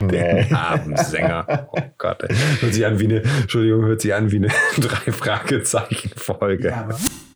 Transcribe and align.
Der 0.00 0.46
Abendsänger. 0.56 1.68
Oh 1.72 1.80
Gott. 1.98 2.22
Ey. 2.22 2.34
Hört 2.60 2.74
sich 2.74 2.86
an 2.86 2.98
wie 2.98 3.04
eine, 3.04 3.22
Entschuldigung, 3.22 3.84
hört 3.84 4.00
sich 4.00 4.14
an 4.14 4.30
wie 4.32 4.36
eine 4.36 4.48
drei 4.78 5.12
Fragezeichen 5.12 6.10
Folge. 6.16 6.68
Ja, 6.68 6.88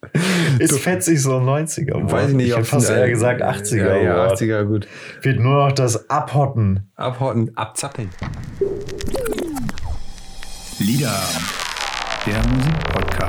ist 0.58 0.78
fetzig 0.80 1.20
so 1.20 1.38
90er. 1.38 2.10
Weiß 2.10 2.30
ich 2.30 2.36
nicht. 2.36 2.48
Ich 2.48 2.56
hätte 2.56 2.64
fast 2.64 2.90
eher 2.90 3.08
gesagt 3.08 3.42
80er. 3.42 3.76
Ja, 3.76 3.96
ja 3.96 4.28
80er, 4.28 4.64
gut. 4.64 4.86
Fehlt 5.20 5.40
nur 5.40 5.66
noch 5.66 5.72
das 5.72 6.08
Abhotten. 6.08 6.90
Abhotten, 6.96 7.56
abzappeln. 7.56 8.10
Lieder. 10.78 11.20
Der 12.26 12.42
Musikpodcast. 12.48 13.23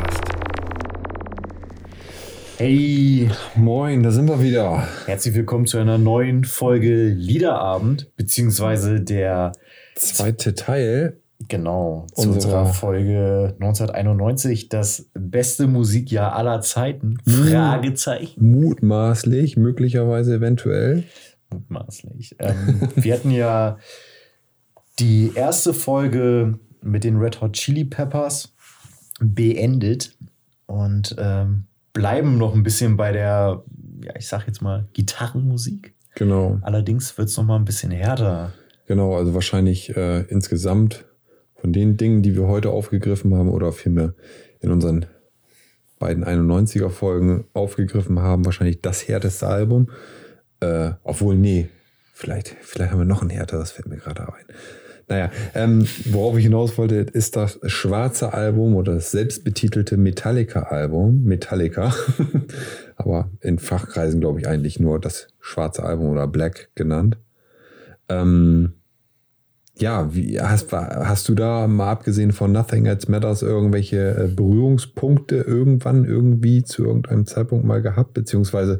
Hey, 2.57 3.29
moin, 3.57 4.01
da 4.01 4.11
sind 4.11 4.29
wir 4.29 4.41
wieder. 4.41 4.87
Herzlich 5.07 5.35
willkommen 5.35 5.65
zu 5.65 5.77
einer 5.77 5.97
neuen 5.97 6.45
Folge 6.45 7.09
Liederabend, 7.09 8.15
beziehungsweise 8.15 9.01
der 9.01 9.51
zweite 9.95 10.53
Teil. 10.53 11.19
Genau, 11.49 12.07
zu 12.13 12.31
unserer 12.31 12.67
Folge 12.67 13.55
1991, 13.59 14.69
das 14.69 15.09
beste 15.13 15.67
Musikjahr 15.67 16.33
aller 16.33 16.61
Zeiten. 16.61 17.17
Fragezeichen. 17.27 18.41
Mutmaßlich, 18.41 19.57
möglicherweise 19.57 20.35
eventuell. 20.35 21.03
Mutmaßlich. 21.51 22.37
Ähm, 22.39 22.87
wir 22.95 23.15
hatten 23.15 23.31
ja 23.31 23.79
die 24.99 25.33
erste 25.35 25.73
Folge 25.73 26.57
mit 26.81 27.03
den 27.03 27.17
Red 27.17 27.41
Hot 27.41 27.51
Chili 27.51 27.83
Peppers 27.83 28.55
beendet 29.19 30.17
und 30.67 31.17
ähm, 31.19 31.65
bleiben 31.95 32.37
noch 32.37 32.53
ein 32.53 32.61
bisschen 32.61 32.97
bei 32.97 33.11
der, 33.11 33.63
ja, 34.03 34.13
ich 34.17 34.27
sag 34.27 34.45
jetzt 34.45 34.61
mal, 34.61 34.87
Gitarrenmusik. 34.93 35.95
Genau. 36.13 36.59
Allerdings 36.61 37.17
wird 37.17 37.29
es 37.29 37.37
noch 37.37 37.45
mal 37.45 37.55
ein 37.55 37.65
bisschen 37.65 37.89
härter. 37.89 38.53
Genau, 38.85 39.15
also 39.15 39.33
wahrscheinlich 39.33 39.95
äh, 39.95 40.21
insgesamt 40.23 41.05
von 41.55 41.73
den 41.73 41.97
Dingen, 41.97 42.21
die 42.21 42.35
wir 42.35 42.47
heute 42.47 42.69
aufgegriffen 42.69 43.33
haben 43.33 43.49
oder 43.49 43.71
vielmehr 43.71 44.13
in 44.59 44.71
unseren 44.71 45.07
beiden 45.97 46.25
91er 46.25 46.89
Folgen 46.89 47.45
aufgegriffen 47.53 48.19
haben, 48.19 48.45
wahrscheinlich 48.45 48.81
das 48.81 49.07
härteste 49.07 49.47
Album. 49.47 49.89
Äh, 50.59 50.91
obwohl, 51.03 51.35
nee, 51.35 51.69
vielleicht, 52.13 52.55
vielleicht 52.61 52.91
haben 52.91 52.99
wir 52.99 53.05
noch 53.05 53.21
ein 53.21 53.29
härteres, 53.29 53.71
fällt 53.71 53.87
mir 53.87 53.97
gerade 53.97 54.27
ein. 54.27 54.45
Naja, 55.07 55.29
ähm, 55.53 55.87
worauf 56.05 56.37
ich 56.37 56.43
hinaus 56.45 56.77
wollte, 56.77 56.95
ist 56.95 57.35
das 57.35 57.59
schwarze 57.65 58.33
Album 58.33 58.75
oder 58.75 58.95
das 58.95 59.11
selbstbetitelte 59.11 59.97
Metallica-Album. 59.97 61.23
Metallica. 61.23 61.93
Aber 62.95 63.29
in 63.41 63.59
Fachkreisen 63.59 64.19
glaube 64.19 64.39
ich 64.39 64.47
eigentlich 64.47 64.79
nur 64.79 64.99
das 64.99 65.27
schwarze 65.39 65.83
Album 65.83 66.09
oder 66.09 66.27
Black 66.27 66.69
genannt. 66.73 67.17
Ähm, 68.09 68.73
ja, 69.77 70.15
wie 70.15 70.39
hast, 70.39 70.71
hast 70.71 71.27
du 71.27 71.35
da 71.35 71.67
mal 71.67 71.91
abgesehen 71.91 72.31
von 72.31 72.51
Nothing 72.51 72.85
Else 72.85 73.11
Matters 73.11 73.41
irgendwelche 73.41 74.15
äh, 74.15 74.27
Berührungspunkte 74.27 75.35
irgendwann 75.35 76.05
irgendwie 76.05 76.63
zu 76.63 76.85
irgendeinem 76.85 77.25
Zeitpunkt 77.25 77.65
mal 77.65 77.81
gehabt? 77.81 78.13
Beziehungsweise 78.13 78.79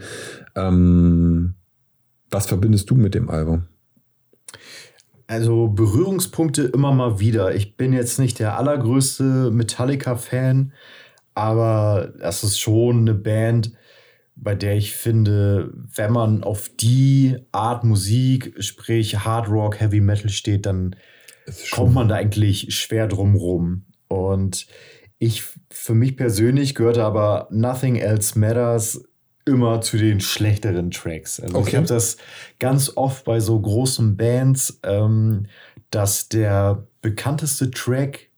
ähm, 0.55 1.55
was 2.31 2.47
verbindest 2.47 2.89
du 2.89 2.95
mit 2.95 3.13
dem 3.13 3.29
Album? 3.29 3.65
Also 5.27 5.67
Berührungspunkte 5.67 6.63
immer 6.63 6.93
mal 6.93 7.19
wieder. 7.19 7.55
Ich 7.55 7.77
bin 7.77 7.93
jetzt 7.93 8.19
nicht 8.19 8.39
der 8.39 8.57
allergrößte 8.57 9.49
Metallica-Fan, 9.51 10.73
aber 11.33 12.13
das 12.19 12.43
ist 12.43 12.59
schon 12.59 12.99
eine 12.99 13.15
Band, 13.15 13.71
bei 14.35 14.53
der 14.53 14.75
ich 14.75 14.93
finde, 14.93 15.73
wenn 15.95 16.11
man 16.11 16.43
auf 16.43 16.69
die 16.69 17.37
Art 17.51 17.83
Musik, 17.83 18.53
sprich 18.59 19.25
Hard 19.25 19.49
Rock, 19.49 19.79
Heavy 19.79 20.01
Metal 20.01 20.29
steht, 20.29 20.65
dann 20.65 20.95
kommt 21.71 21.93
man 21.93 22.07
da 22.07 22.15
eigentlich 22.15 22.75
schwer 22.75 23.07
drum 23.07 23.35
rum. 23.35 23.85
Und 24.07 24.67
ich, 25.17 25.43
für 25.71 25.93
mich 25.93 26.17
persönlich 26.17 26.75
gehörte 26.75 27.03
aber 27.03 27.47
Nothing 27.49 27.95
Else 27.95 28.37
Matters 28.37 29.03
immer 29.45 29.81
zu 29.81 29.97
den 29.97 30.19
schlechteren 30.19 30.91
Tracks. 30.91 31.39
Also 31.39 31.57
okay. 31.57 31.69
ich 31.69 31.75
habe 31.75 31.87
das 31.87 32.17
ganz 32.59 32.91
oft 32.95 33.25
bei 33.25 33.39
so 33.39 33.59
großen 33.59 34.17
Bands, 34.17 34.79
ähm, 34.83 35.45
dass 35.91 36.29
der 36.29 36.87
bekannteste 37.01 37.69
Track, 37.69 38.29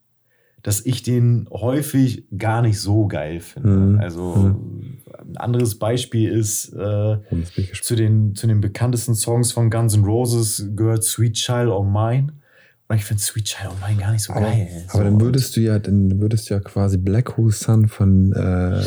dass 0.63 0.85
ich 0.85 1.03
den 1.03 1.47
häufig 1.49 2.25
gar 2.37 2.61
nicht 2.61 2.79
so 2.81 3.07
geil 3.07 3.39
finde. 3.39 3.69
Mhm. 3.69 3.99
Also 3.99 4.35
mhm. 4.35 4.97
ein 5.29 5.37
anderes 5.37 5.79
Beispiel 5.79 6.29
ist 6.29 6.73
äh, 6.73 7.17
zu, 7.81 7.95
den, 7.95 8.35
zu 8.35 8.47
den 8.47 8.59
bekanntesten 8.59 9.15
Songs 9.15 9.53
von 9.53 9.69
Guns 9.69 9.95
N' 9.95 10.03
Roses 10.03 10.71
gehört 10.75 11.05
Sweet 11.05 11.33
Child 11.35 11.69
of 11.69 11.85
Mine. 11.85 12.33
Und 12.89 12.95
ich 12.97 13.05
finde 13.05 13.23
Sweet 13.23 13.45
Child 13.45 13.71
of 13.71 13.87
Mine 13.87 14.01
gar 14.01 14.11
nicht 14.11 14.23
so 14.23 14.33
aber, 14.33 14.41
geil. 14.41 14.67
Aber 14.89 15.05
dann 15.05 15.21
würdest 15.21 15.55
du 15.55 15.61
ja, 15.61 15.79
dann 15.79 16.19
würdest 16.19 16.49
du 16.49 16.55
ja 16.55 16.59
quasi 16.59 16.97
Black 16.97 17.37
Hole 17.37 17.51
Sun 17.51 17.87
von 17.87 18.33
äh, 18.33 18.81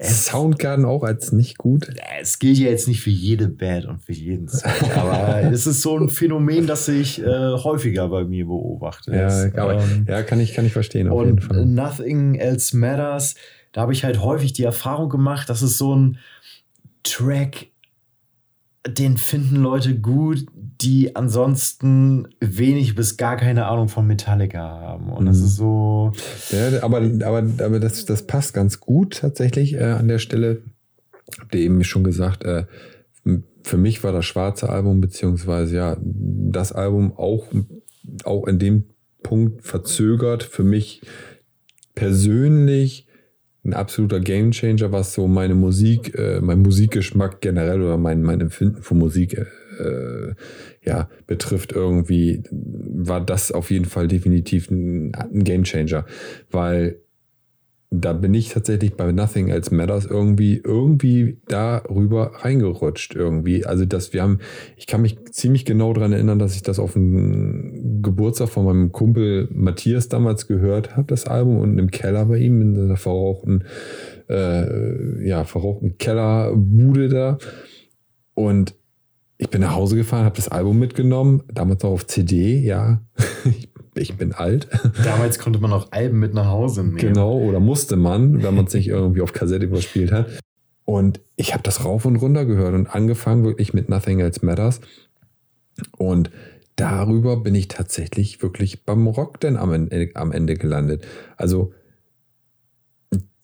Soundgarden 0.00 0.84
auch 0.84 1.02
als 1.02 1.32
nicht 1.32 1.58
gut. 1.58 1.90
Es 2.20 2.38
gilt 2.38 2.58
ja 2.58 2.68
jetzt 2.68 2.88
nicht 2.88 3.00
für 3.00 3.10
jede 3.10 3.48
Band 3.48 3.86
und 3.86 4.02
für 4.02 4.12
jeden 4.12 4.48
Song, 4.48 4.70
aber 4.94 5.50
es 5.50 5.66
ist 5.66 5.82
so 5.82 5.98
ein 5.98 6.08
Phänomen, 6.08 6.66
das 6.66 6.88
ich 6.88 7.22
äh, 7.22 7.24
häufiger 7.26 8.08
bei 8.08 8.24
mir 8.24 8.46
beobachte. 8.46 9.14
Ja, 9.14 9.62
aber, 9.62 9.82
ähm, 9.82 10.06
ja 10.08 10.22
kann, 10.22 10.40
ich, 10.40 10.54
kann 10.54 10.66
ich 10.66 10.72
verstehen. 10.72 11.08
Auf 11.08 11.24
jeden 11.24 11.40
Fall. 11.40 11.64
Nothing 11.66 12.34
Else 12.34 12.76
Matters, 12.76 13.34
da 13.72 13.82
habe 13.82 13.92
ich 13.92 14.04
halt 14.04 14.20
häufig 14.20 14.52
die 14.52 14.64
Erfahrung 14.64 15.08
gemacht, 15.08 15.48
dass 15.48 15.62
es 15.62 15.78
so 15.78 15.94
ein 15.94 16.18
Track 17.02 17.68
den 18.86 19.16
finden 19.16 19.56
Leute 19.56 19.98
gut, 19.98 20.46
die 20.80 21.16
ansonsten 21.16 22.28
wenig 22.40 22.94
bis 22.94 23.16
gar 23.16 23.36
keine 23.36 23.66
Ahnung 23.66 23.88
von 23.88 24.06
Metallica 24.06 24.60
haben. 24.60 25.10
Und 25.10 25.26
das 25.26 25.38
mhm. 25.38 25.44
ist 25.44 25.56
so. 25.56 26.12
Ja, 26.50 26.82
aber, 26.82 26.98
aber, 26.98 27.46
aber 27.64 27.80
das, 27.80 28.04
das 28.04 28.26
passt 28.26 28.54
ganz 28.54 28.80
gut 28.80 29.18
tatsächlich 29.18 29.74
äh, 29.74 29.84
an 29.84 30.08
der 30.08 30.18
Stelle. 30.18 30.62
Habt 31.40 31.54
ihr 31.54 31.62
eben 31.62 31.82
schon 31.84 32.04
gesagt, 32.04 32.44
äh, 32.44 32.64
für 33.62 33.76
mich 33.76 34.04
war 34.04 34.12
das 34.12 34.24
schwarze 34.24 34.68
Album, 34.68 35.00
beziehungsweise 35.00 35.76
ja, 35.76 35.96
das 36.00 36.72
Album 36.72 37.12
auch, 37.16 37.46
auch 38.24 38.46
in 38.46 38.58
dem 38.58 38.84
Punkt 39.22 39.62
verzögert. 39.62 40.44
Für 40.44 40.62
mich 40.62 41.02
persönlich 41.94 43.08
ein 43.64 43.74
absoluter 43.74 44.20
Gamechanger, 44.20 44.92
was 44.92 45.12
so 45.14 45.26
meine 45.26 45.56
Musik, 45.56 46.16
äh, 46.16 46.40
mein 46.40 46.60
Musikgeschmack 46.60 47.40
generell 47.40 47.82
oder 47.82 47.96
mein, 47.96 48.22
mein 48.22 48.40
Empfinden 48.40 48.82
von 48.82 48.98
Musik 48.98 49.44
äh, 49.78 50.34
ja, 50.82 51.08
betrifft 51.26 51.72
irgendwie, 51.72 52.42
war 52.50 53.24
das 53.24 53.52
auf 53.52 53.70
jeden 53.70 53.86
Fall 53.86 54.08
definitiv 54.08 54.70
ein, 54.70 55.14
ein 55.14 55.44
Gamechanger, 55.44 56.04
weil 56.50 57.00
da 57.90 58.12
bin 58.12 58.34
ich 58.34 58.48
tatsächlich 58.48 58.94
bei 58.94 59.12
Nothing 59.12 59.48
Else 59.48 59.74
Matters 59.74 60.06
irgendwie, 60.06 60.60
irgendwie 60.62 61.38
darüber 61.46 62.32
reingerutscht 62.34 63.14
irgendwie. 63.14 63.64
Also, 63.64 63.84
dass 63.84 64.12
wir 64.12 64.22
haben, 64.22 64.40
ich 64.76 64.86
kann 64.86 65.02
mich 65.02 65.18
ziemlich 65.30 65.64
genau 65.64 65.92
daran 65.92 66.12
erinnern, 66.12 66.38
dass 66.38 66.56
ich 66.56 66.62
das 66.62 66.78
auf 66.78 66.94
dem 66.94 68.02
Geburtstag 68.02 68.48
von 68.48 68.64
meinem 68.64 68.92
Kumpel 68.92 69.48
Matthias 69.52 70.08
damals 70.08 70.48
gehört 70.48 70.96
habe, 70.96 71.06
das 71.06 71.26
Album, 71.26 71.58
und 71.58 71.78
im 71.78 71.90
Keller 71.90 72.26
bei 72.26 72.38
ihm, 72.38 72.60
in 72.60 72.78
einer 72.78 72.96
verrauchten, 72.96 73.64
äh, 74.28 75.26
ja, 75.26 75.44
verrauchten 75.44 75.96
Kellerbude 75.96 77.08
da. 77.08 77.38
Und 78.34 78.74
ich 79.38 79.50
bin 79.50 79.60
nach 79.60 79.74
Hause 79.74 79.96
gefahren, 79.96 80.24
habe 80.24 80.36
das 80.36 80.48
Album 80.48 80.78
mitgenommen, 80.78 81.42
damals 81.52 81.82
noch 81.82 81.90
auf 81.90 82.06
CD, 82.06 82.58
ja. 82.58 83.02
ich 83.94 84.16
bin 84.16 84.32
alt. 84.32 84.68
Damals 85.04 85.38
konnte 85.38 85.58
man 85.58 85.72
auch 85.72 85.92
Alben 85.92 86.18
mit 86.18 86.34
nach 86.34 86.46
Hause 86.46 86.82
nehmen. 86.82 86.96
Genau, 86.96 87.38
oder 87.38 87.60
musste 87.60 87.96
man, 87.96 88.42
wenn 88.42 88.54
man 88.54 88.66
es 88.66 88.74
nicht 88.74 88.88
irgendwie 88.88 89.20
auf 89.20 89.32
Kassette 89.32 89.66
überspielt 89.66 90.12
hat. 90.12 90.26
Und 90.84 91.20
ich 91.34 91.52
habe 91.52 91.62
das 91.62 91.84
rauf 91.84 92.04
und 92.04 92.16
runter 92.16 92.44
gehört 92.44 92.74
und 92.74 92.86
angefangen 92.86 93.44
wirklich 93.44 93.74
mit 93.74 93.88
Nothing 93.88 94.20
Else 94.20 94.44
Matters. 94.44 94.80
Und 95.98 96.30
darüber 96.76 97.38
bin 97.38 97.54
ich 97.54 97.68
tatsächlich 97.68 98.42
wirklich 98.42 98.84
beim 98.84 99.06
Rock 99.06 99.40
denn 99.40 99.56
am 99.56 99.72
Ende, 99.72 100.10
am 100.14 100.32
Ende 100.32 100.54
gelandet. 100.54 101.06
Also 101.36 101.72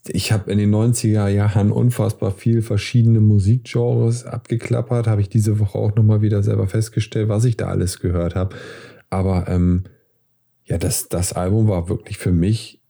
ich 0.08 0.32
habe 0.32 0.50
in 0.50 0.58
den 0.58 0.74
90er 0.74 1.28
Jahren 1.28 1.70
unfassbar 1.70 2.32
viel 2.32 2.62
verschiedene 2.62 3.20
Musikgenres 3.20 4.24
abgeklappert, 4.24 5.06
habe 5.06 5.20
ich 5.20 5.28
diese 5.28 5.58
Woche 5.58 5.78
auch 5.78 5.94
nochmal 5.94 6.22
wieder 6.22 6.42
selber 6.42 6.66
festgestellt, 6.66 7.28
was 7.28 7.44
ich 7.44 7.56
da 7.56 7.68
alles 7.68 8.00
gehört 8.00 8.34
habe. 8.34 8.56
Aber 9.10 9.46
ähm, 9.48 9.84
ja, 10.64 10.78
das, 10.78 11.08
das 11.08 11.32
Album 11.32 11.68
war 11.68 11.88
wirklich 11.88 12.18
für 12.18 12.32
mich 12.32 12.80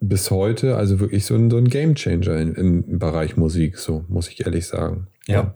bis 0.00 0.30
heute, 0.30 0.76
also 0.76 0.98
wirklich 0.98 1.26
so 1.26 1.34
ein, 1.34 1.50
so 1.50 1.58
ein 1.58 1.68
Game 1.68 1.94
Changer 1.94 2.38
im, 2.38 2.54
im 2.54 2.98
Bereich 2.98 3.36
Musik, 3.36 3.76
so 3.76 4.04
muss 4.08 4.28
ich 4.28 4.44
ehrlich 4.44 4.66
sagen. 4.66 5.08
Ja. 5.26 5.52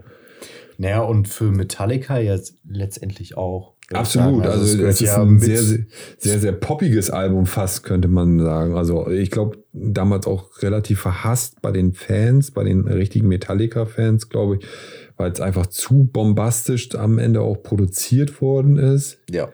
Naja, 0.76 1.00
und 1.02 1.28
für 1.28 1.50
Metallica 1.50 2.18
jetzt 2.18 2.58
letztendlich 2.68 3.36
auch. 3.36 3.73
Absolut, 3.92 4.46
also, 4.46 4.60
also 4.60 4.84
es 4.86 5.00
ist 5.00 5.08
ja 5.08 5.22
ein 5.22 5.38
sehr, 5.38 5.62
sehr, 5.62 5.84
sehr, 6.16 6.38
sehr 6.38 6.52
poppiges 6.52 7.10
Album 7.10 7.44
fast, 7.44 7.82
könnte 7.84 8.08
man 8.08 8.38
sagen. 8.38 8.76
Also 8.76 9.10
ich 9.10 9.30
glaube, 9.30 9.58
damals 9.72 10.26
auch 10.26 10.62
relativ 10.62 11.00
verhasst 11.00 11.60
bei 11.60 11.70
den 11.70 11.92
Fans, 11.92 12.50
bei 12.50 12.64
den 12.64 12.88
richtigen 12.88 13.28
Metallica-Fans, 13.28 14.30
glaube 14.30 14.56
ich, 14.56 14.66
weil 15.18 15.30
es 15.32 15.40
einfach 15.40 15.66
zu 15.66 16.04
bombastisch 16.04 16.94
am 16.94 17.18
Ende 17.18 17.42
auch 17.42 17.62
produziert 17.62 18.40
worden 18.40 18.78
ist. 18.78 19.18
Ja 19.30 19.50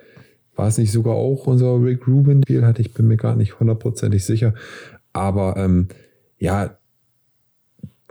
War 0.55 0.69
es 0.69 0.79
nicht 0.79 0.93
sogar 0.93 1.15
auch 1.15 1.47
unser 1.49 1.82
Rick 1.82 2.06
Rubin 2.06 2.43
Spiel? 2.44 2.65
Hatte 2.65 2.82
ich 2.82 2.94
bin 2.94 3.09
mir 3.09 3.17
gar 3.17 3.35
nicht 3.35 3.59
hundertprozentig 3.59 4.25
sicher. 4.25 4.55
Aber 5.12 5.56
ähm, 5.56 5.88
ja, 6.38 6.79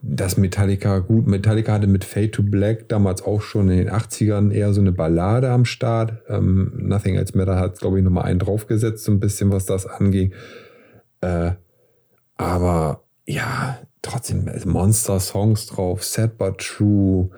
das 0.01 0.38
Metallica, 0.38 1.00
gut, 1.00 1.28
Metallica 1.28 1.74
hatte 1.74 1.88
mit 1.88 2.06
Fade 2.06 2.31
to 2.31 2.44
Black 2.44 2.88
damals 2.88 3.22
auch 3.22 3.42
schon 3.42 3.69
in 3.69 3.78
den 3.80 3.90
80ern 3.90 4.51
eher 4.51 4.74
so 4.74 4.81
eine 4.81 4.92
Ballade 4.92 5.50
am 5.50 5.66
Start. 5.66 6.24
Ähm, 6.30 6.72
Nothing 6.78 7.16
Else 7.16 7.38
Matter 7.38 7.57
hat, 7.57 7.80
glaube 7.80 7.98
ich, 7.98 8.04
nochmal 8.04 8.25
einen 8.25 8.40
draufgesetzt, 8.40 9.04
so 9.04 9.12
ein 9.12 9.19
bisschen, 9.19 9.51
was 9.51 9.66
das 9.66 9.86
anging. 9.86 10.34
Äh, 11.22 11.51
aber 12.38 13.04
ja, 13.25 13.80
trotzdem 14.01 14.50
Monster-Songs 14.66 15.68
drauf, 15.68 16.04
Sad 16.04 16.38
But 16.38 16.60
True, 16.60 17.30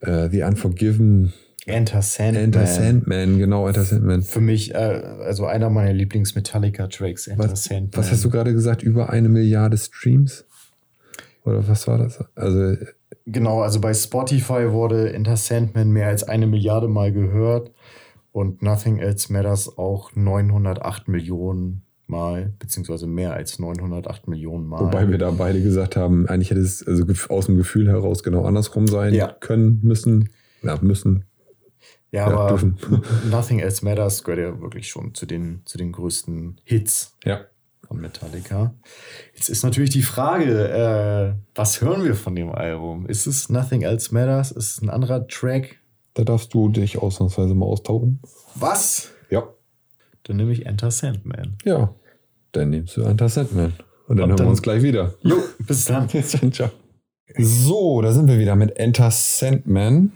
äh, 0.00 0.28
The 0.28 0.42
Unforgiven. 0.42 1.32
Enter 1.64 2.02
Sandman. 2.02 2.44
Enter 2.44 2.66
Sandman, 2.66 3.38
genau, 3.38 3.68
Enter 3.68 3.84
Sandman. 3.84 4.22
Für 4.22 4.40
mich, 4.40 4.74
äh, 4.74 4.76
also 4.76 5.46
einer 5.46 5.70
meiner 5.70 5.92
Lieblings-Metallica-Tracks, 5.92 7.28
Enter 7.28 7.52
Was, 7.52 7.64
Sandman. 7.64 7.90
was 7.94 8.10
hast 8.10 8.24
du 8.24 8.30
gerade 8.30 8.52
gesagt? 8.52 8.82
Über 8.82 9.10
eine 9.10 9.28
Milliarde 9.28 9.78
Streams? 9.78 10.44
Oder 11.44 11.66
was 11.66 11.86
war 11.88 11.98
das? 11.98 12.24
Also, 12.34 12.76
Genau, 13.24 13.62
also 13.62 13.80
bei 13.80 13.94
Spotify 13.94 14.72
wurde 14.72 15.12
Enter 15.12 15.36
Sandman 15.36 15.90
mehr 15.92 16.08
als 16.08 16.24
eine 16.24 16.46
Milliarde 16.46 16.88
Mal 16.88 17.12
gehört 17.12 17.70
und 18.32 18.62
Nothing 18.62 18.98
Else 18.98 19.32
Matters 19.32 19.78
auch 19.78 20.10
908 20.16 21.06
Millionen 21.08 21.82
Mal, 22.08 22.52
beziehungsweise 22.58 23.06
mehr 23.06 23.32
als 23.32 23.58
908 23.60 24.26
Millionen 24.28 24.66
Mal. 24.66 24.80
wobei 24.80 25.08
wir 25.08 25.18
da 25.18 25.30
beide 25.30 25.62
gesagt 25.62 25.94
haben, 25.96 26.26
eigentlich 26.26 26.50
hätte 26.50 26.60
es 26.60 26.86
also 26.86 27.04
aus 27.28 27.46
dem 27.46 27.56
Gefühl 27.56 27.88
heraus 27.88 28.22
genau 28.22 28.44
andersrum 28.44 28.86
sein 28.88 29.14
Ja. 29.14 29.28
können, 29.38 29.80
müssen. 29.82 30.30
Ja, 30.62 30.78
müssen. 30.82 31.24
ja, 32.10 32.26
ja, 32.28 32.36
aber 32.36 32.48
dürfen. 32.48 32.76
Nothing 33.30 33.60
Else 33.60 33.84
Matters 33.84 34.24
gehört 34.24 34.40
ja 34.40 34.60
wirklich 34.60 34.88
schon 34.88 35.14
zu 35.14 35.26
den, 35.26 35.62
zu 35.64 35.78
den 35.78 35.92
größten 35.92 36.60
Hits 36.64 37.16
Ja. 37.24 37.42
Von 37.92 38.00
Metallica. 38.00 38.74
Jetzt 39.34 39.50
ist 39.50 39.62
natürlich 39.64 39.90
die 39.90 40.02
Frage, 40.02 40.68
äh, 40.68 41.34
was 41.54 41.82
hören 41.82 42.04
wir 42.04 42.14
von 42.14 42.34
dem 42.34 42.50
Album? 42.50 43.06
Ist 43.06 43.26
es 43.26 43.50
Nothing 43.50 43.82
Else 43.82 44.14
Matters? 44.14 44.50
Ist 44.50 44.72
es 44.76 44.82
ein 44.82 44.88
anderer 44.88 45.26
Track? 45.26 45.78
Da 46.14 46.24
darfst 46.24 46.54
du 46.54 46.68
dich 46.70 46.96
ausnahmsweise 46.98 47.54
mal 47.54 47.66
austauchen. 47.66 48.20
Was? 48.54 49.10
Ja. 49.30 49.44
Dann 50.24 50.36
nehme 50.36 50.52
ich 50.52 50.64
Enter 50.64 50.90
Sandman. 50.90 51.56
Ja. 51.64 51.94
Dann 52.52 52.70
nimmst 52.70 52.96
du 52.96 53.02
Enter 53.02 53.28
Sandman. 53.28 53.74
Und 54.08 54.16
dann 54.16 54.24
Und 54.24 54.28
hören 54.30 54.36
dann- 54.38 54.46
wir 54.46 54.50
uns 54.50 54.62
gleich 54.62 54.82
wieder. 54.82 55.14
Jo, 55.20 55.36
bis 55.58 55.84
dann. 55.84 56.08
Jetzt 56.12 56.40
dann, 56.42 56.50
ciao. 56.52 56.70
So, 57.38 58.00
da 58.00 58.12
sind 58.12 58.26
wir 58.28 58.38
wieder 58.38 58.56
mit 58.56 58.76
Enter 58.78 59.10
Sandman. 59.10 60.12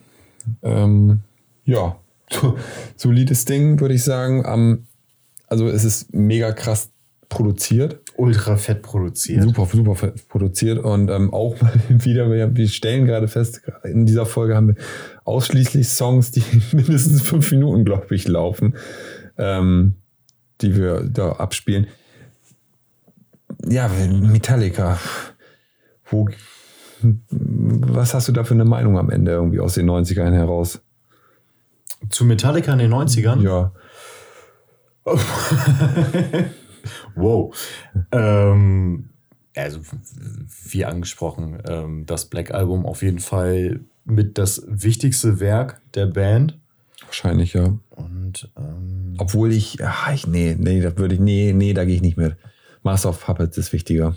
Ähm, 0.63 1.21
ja, 1.65 2.01
solides 2.97 3.45
Ding, 3.45 3.79
würde 3.81 3.95
ich 3.95 4.03
sagen. 4.05 4.47
Am, 4.47 4.87
also 5.47 5.69
es 5.69 5.85
ist 5.85 6.15
mega 6.15 6.53
krass 6.53 6.91
produziert. 7.29 8.01
Ultra 8.17 8.57
fett 8.57 8.83
produziert. 8.83 9.43
Super, 9.43 9.67
super 9.67 9.95
fett 9.95 10.29
produziert 10.29 10.79
und 10.79 11.11
ähm, 11.11 11.33
auch 11.33 11.61
mal 11.61 11.73
wieder, 11.89 12.31
wir, 12.31 12.55
wir 12.57 12.69
stellen 12.69 13.07
gerade 13.07 13.29
fest, 13.29 13.63
in 13.85 14.07
dieser 14.07 14.27
Folge 14.27 14.57
haben 14.57 14.69
wir 14.69 14.77
ausschließlich 15.25 15.89
Songs, 15.89 16.31
die 16.31 16.43
mindestens 16.73 17.23
fünf 17.23 17.51
Minuten, 17.51 17.85
glaube 17.85 18.15
ich, 18.15 18.27
laufen, 18.29 18.75
ähm, 19.39 19.95
die 20.61 20.77
wir 20.77 21.03
da 21.03 21.33
abspielen. 21.33 21.87
Ja, 23.65 23.89
Metallica. 23.89 24.99
Wo, 26.09 26.29
was 27.31 28.15
hast 28.15 28.29
du 28.29 28.33
da 28.33 28.45
für 28.45 28.55
eine 28.55 28.65
Meinung 28.65 28.99
am 28.99 29.11
Ende 29.11 29.33
irgendwie 29.33 29.61
aus 29.61 29.75
den 29.75 29.91
90ern 29.91 30.33
heraus? 30.33 30.81
Zu 32.11 32.25
Metallica 32.25 32.73
in 32.73 32.79
den 32.79 32.93
90ern? 32.93 33.43
Ja, 33.43 33.73
Wow. 37.15 37.55
Ähm, 38.13 39.11
also, 39.55 39.81
wie 40.69 40.85
angesprochen, 40.85 41.59
ähm, 41.69 42.07
das 42.07 42.27
Black 42.27 42.53
Album 42.53 42.85
auf 42.87 43.03
jeden 43.03 43.21
Fall 43.21 43.81
mit 44.05 44.39
das 44.39 44.63
wichtigste 44.67 45.41
Werk 45.41 45.81
der 45.95 46.07
Band. 46.07 46.59
wahrscheinlich 47.05 47.55
ja. 47.55 47.77
Und 47.91 48.51
ähm, 48.57 49.15
Obwohl 49.19 49.53
ich, 49.53 49.79
ach, 49.83 50.13
ich 50.13 50.27
nee, 50.27 50.55
nee, 50.59 50.81
da 50.81 50.97
würde 50.99 51.15
ich, 51.15 51.21
nee, 51.21 51.53
nee, 51.55 51.73
da 51.73 51.85
gehe 51.85 51.95
ich 51.97 52.03
nicht 52.03 52.17
mit. 52.17 52.37
Master 52.83 53.09
of 53.09 53.25
Puppets 53.25 53.57
ist 53.59 53.73
wichtiger. 53.73 54.15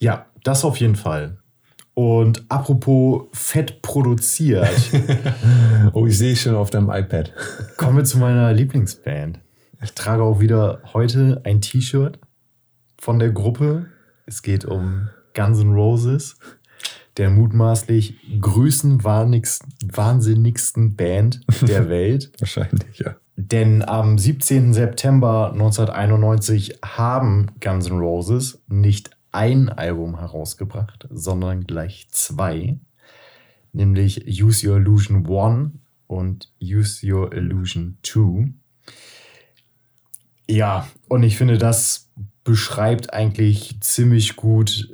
ja, 0.00 0.26
das 0.42 0.64
auf 0.64 0.76
jeden 0.78 0.96
Fall. 0.96 1.38
Und 1.94 2.44
apropos 2.50 3.22
fett 3.32 3.80
produziert, 3.82 4.68
Oh, 5.92 6.06
ich 6.06 6.18
sehe 6.18 6.32
es 6.32 6.40
schon 6.42 6.54
auf 6.54 6.70
deinem 6.70 6.90
iPad. 6.90 7.32
kommen 7.76 7.96
wir 7.98 8.04
zu 8.04 8.18
meiner 8.18 8.52
Lieblingsband. 8.52 9.40
Ich 9.82 9.92
trage 9.92 10.22
auch 10.22 10.40
wieder 10.40 10.80
heute 10.94 11.42
ein 11.44 11.60
T-Shirt 11.60 12.18
von 12.98 13.18
der 13.18 13.30
Gruppe. 13.30 13.86
Es 14.24 14.42
geht 14.42 14.64
um 14.64 15.08
Guns 15.34 15.60
N' 15.60 15.72
Roses, 15.72 16.38
der 17.16 17.30
mutmaßlich 17.30 18.40
größenwahnigsten, 18.40 19.72
wahnsinnigsten 19.92 20.96
Band 20.96 21.40
der 21.62 21.88
Welt. 21.88 22.32
Wahrscheinlich, 22.38 22.98
ja. 22.98 23.16
Denn 23.36 23.82
am 23.82 24.16
17. 24.16 24.72
September 24.72 25.52
1991 25.52 26.78
haben 26.82 27.52
Guns 27.60 27.88
N' 27.90 27.98
Roses 27.98 28.62
nicht 28.68 29.10
ein 29.30 29.68
Album 29.68 30.18
herausgebracht, 30.18 31.06
sondern 31.10 31.66
gleich 31.66 32.08
zwei. 32.10 32.78
Nämlich 33.72 34.24
Use 34.42 34.66
Your 34.66 34.78
Illusion 34.78 35.26
1 35.26 35.72
und 36.06 36.50
Use 36.62 37.06
Your 37.06 37.34
Illusion 37.34 37.98
2. 38.02 38.54
Ja, 40.48 40.88
und 41.08 41.22
ich 41.22 41.36
finde, 41.36 41.58
das 41.58 42.10
beschreibt 42.44 43.12
eigentlich 43.12 43.80
ziemlich 43.80 44.36
gut, 44.36 44.92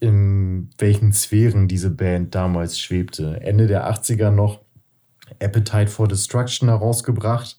in 0.00 0.70
welchen 0.78 1.12
Sphären 1.12 1.68
diese 1.68 1.90
Band 1.90 2.34
damals 2.34 2.78
schwebte. 2.78 3.40
Ende 3.42 3.66
der 3.66 3.90
80er 3.90 4.30
noch 4.30 4.60
Appetite 5.40 5.88
for 5.88 6.08
Destruction 6.08 6.68
herausgebracht. 6.68 7.58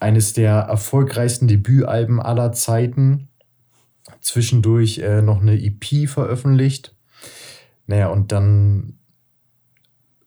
Eines 0.00 0.32
der 0.32 0.54
erfolgreichsten 0.54 1.48
Debütalben 1.48 2.20
aller 2.20 2.52
Zeiten. 2.52 3.28
Zwischendurch 4.20 4.98
äh, 4.98 5.22
noch 5.22 5.40
eine 5.40 5.62
EP 5.62 6.08
veröffentlicht. 6.08 6.96
Naja, 7.86 8.08
und 8.08 8.32
dann 8.32 8.98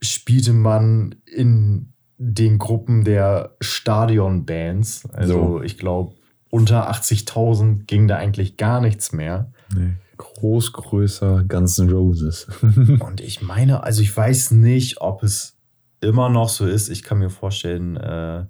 spielte 0.01 0.53
man 0.53 1.15
in 1.25 1.93
den 2.17 2.57
Gruppen 2.57 3.03
der 3.03 3.55
Stadionbands. 3.61 5.07
Also 5.13 5.33
So. 5.33 5.61
ich 5.61 5.77
glaube, 5.77 6.15
unter 6.49 6.89
80.000 6.91 7.85
ging 7.85 8.07
da 8.07 8.17
eigentlich 8.17 8.57
gar 8.57 8.81
nichts 8.81 9.11
mehr. 9.11 9.51
Nee. 9.73 9.93
Groß, 10.17 10.71
größer, 10.71 11.43
Guns 11.47 11.77
N' 11.77 11.89
Roses. 11.89 12.47
Und 12.61 13.19
ich 13.19 13.41
meine, 13.41 13.83
also 13.83 14.01
ich 14.01 14.15
weiß 14.15 14.51
nicht, 14.51 15.01
ob 15.01 15.23
es 15.23 15.57
immer 15.99 16.29
noch 16.29 16.47
so 16.47 16.65
ist. 16.65 16.87
Ich 16.89 17.03
kann 17.03 17.19
mir 17.19 17.29
vorstellen, 17.29 17.97
äh, 17.97 18.45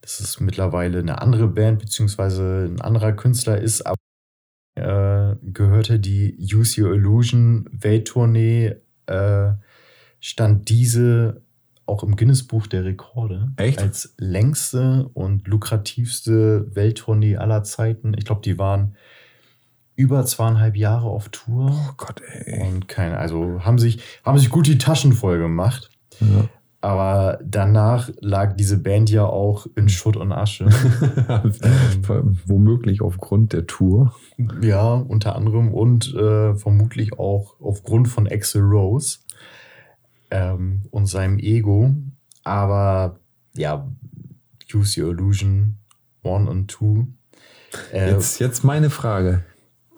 dass 0.00 0.20
es 0.20 0.40
mittlerweile 0.40 1.00
eine 1.00 1.20
andere 1.20 1.48
Band 1.48 1.80
beziehungsweise 1.80 2.66
ein 2.70 2.80
anderer 2.80 3.12
Künstler 3.12 3.60
ist. 3.60 3.82
Aber 3.86 3.96
äh, 4.76 5.36
gehörte 5.42 5.98
die 5.98 6.38
Use 6.38 6.80
Your 6.80 6.94
Illusion 6.94 7.68
Welttournee, 7.72 8.76
äh, 9.06 9.52
stand 10.20 10.68
diese 10.70 11.42
auch 11.86 12.02
im 12.02 12.16
Guinness-Buch 12.16 12.66
der 12.66 12.84
Rekorde 12.84 13.52
Echt? 13.56 13.80
als 13.80 14.14
längste 14.18 15.08
und 15.14 15.46
lukrativste 15.46 16.74
Welttournee 16.74 17.36
aller 17.36 17.62
Zeiten. 17.62 18.14
Ich 18.16 18.24
glaube, 18.24 18.42
die 18.42 18.58
waren 18.58 18.96
über 19.94 20.24
zweieinhalb 20.26 20.76
Jahre 20.76 21.08
auf 21.08 21.28
Tour. 21.30 21.70
Oh 21.72 21.92
Gott, 21.96 22.20
ey. 22.28 22.68
Und 22.68 22.88
keine, 22.88 23.18
also 23.18 23.64
haben 23.64 23.78
sich, 23.78 24.00
haben 24.24 24.38
sich 24.38 24.50
gut 24.50 24.66
die 24.66 24.78
Taschen 24.78 25.12
voll 25.12 25.38
gemacht. 25.38 25.90
Ja. 26.20 26.48
Aber 26.82 27.40
danach 27.42 28.10
lag 28.20 28.54
diese 28.54 28.78
Band 28.78 29.10
ja 29.10 29.24
auch 29.24 29.66
in 29.74 29.88
Schutt 29.88 30.16
und 30.16 30.30
Asche. 30.30 30.66
Womöglich 32.46 33.00
aufgrund 33.00 33.54
der 33.54 33.66
Tour. 33.66 34.14
ja, 34.60 34.92
unter 34.94 35.34
anderem 35.34 35.72
und 35.72 36.14
äh, 36.14 36.54
vermutlich 36.54 37.18
auch 37.18 37.56
aufgrund 37.60 38.08
von 38.08 38.28
Axel 38.28 38.62
Rose 38.62 39.18
ähm, 40.30 40.82
und 40.90 41.06
seinem 41.06 41.38
Ego. 41.38 41.94
Aber 42.44 43.18
ja, 43.56 43.86
Use 44.72 45.02
Your 45.02 45.12
Illusion 45.12 45.78
1 46.24 46.48
und 46.48 46.70
2. 46.70 47.06
Äh, 47.92 48.10
Jetzt, 48.10 48.40
jetzt 48.40 48.64
meine 48.64 48.90
Frage. 48.90 49.44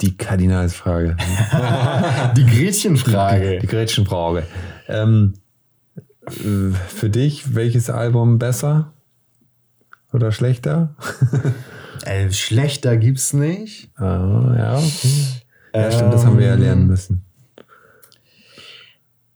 Die 0.00 0.16
Kardinalsfrage. 0.16 1.16
die 2.37 2.47
Gretchenfrage. 2.47 3.58
Die 3.58 3.66
Gretchenfrage. 3.66 4.44
Ähm, 4.87 5.35
äh, 6.26 6.70
für 6.88 7.11
dich, 7.11 7.54
welches 7.54 7.90
Album 7.90 8.38
besser 8.38 8.92
oder 10.12 10.32
schlechter? 10.32 10.94
Äh, 12.04 12.30
schlechter 12.30 12.97
gibt's 12.97 13.32
nicht. 13.35 13.90
Ah, 13.99 14.54
ja. 14.56 14.80
ja, 15.75 15.92
stimmt, 15.92 16.14
das 16.14 16.25
haben 16.25 16.38
wir 16.38 16.47
ja 16.47 16.54
Ähm, 16.54 16.61
lernen 16.61 16.87
müssen. 16.87 17.25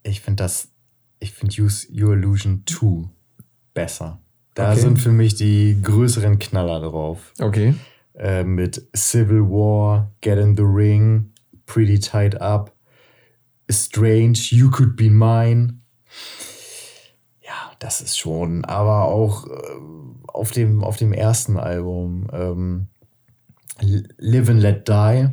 Ich 0.04 0.20
finde 0.20 0.44
das, 0.44 0.68
ich 1.22 1.32
finde 1.32 1.62
Use 1.62 1.86
Your 1.92 2.14
Illusion 2.14 2.64
2 2.66 3.08
besser. 3.74 4.20
Da 4.54 4.72
Okay. 4.72 4.80
sind 4.80 4.98
für 4.98 5.12
mich 5.12 5.34
die 5.34 5.80
größeren 5.80 6.38
Knaller 6.38 6.80
drauf. 6.80 7.32
Okay. 7.40 7.74
Äh, 8.14 8.44
mit 8.44 8.86
Civil 8.94 9.40
War, 9.42 10.12
Get 10.20 10.38
in 10.38 10.56
the 10.56 10.62
Ring, 10.64 11.32
Pretty 11.64 11.98
Tied 11.98 12.40
Up, 12.40 12.74
Strange, 13.70 14.38
You 14.50 14.70
Could 14.70 14.96
Be 14.96 15.08
Mine. 15.08 15.78
Ja, 17.40 17.72
das 17.78 18.00
ist 18.02 18.18
schon, 18.18 18.64
aber 18.66 19.04
auch 19.06 19.46
äh, 19.46 19.50
auf, 20.28 20.50
dem, 20.50 20.84
auf 20.84 20.96
dem 20.98 21.12
ersten 21.14 21.56
Album 21.56 22.26
ähm, 22.32 22.88
Live 23.80 24.50
and 24.50 24.60
Let 24.60 24.88
Die. 24.88 25.28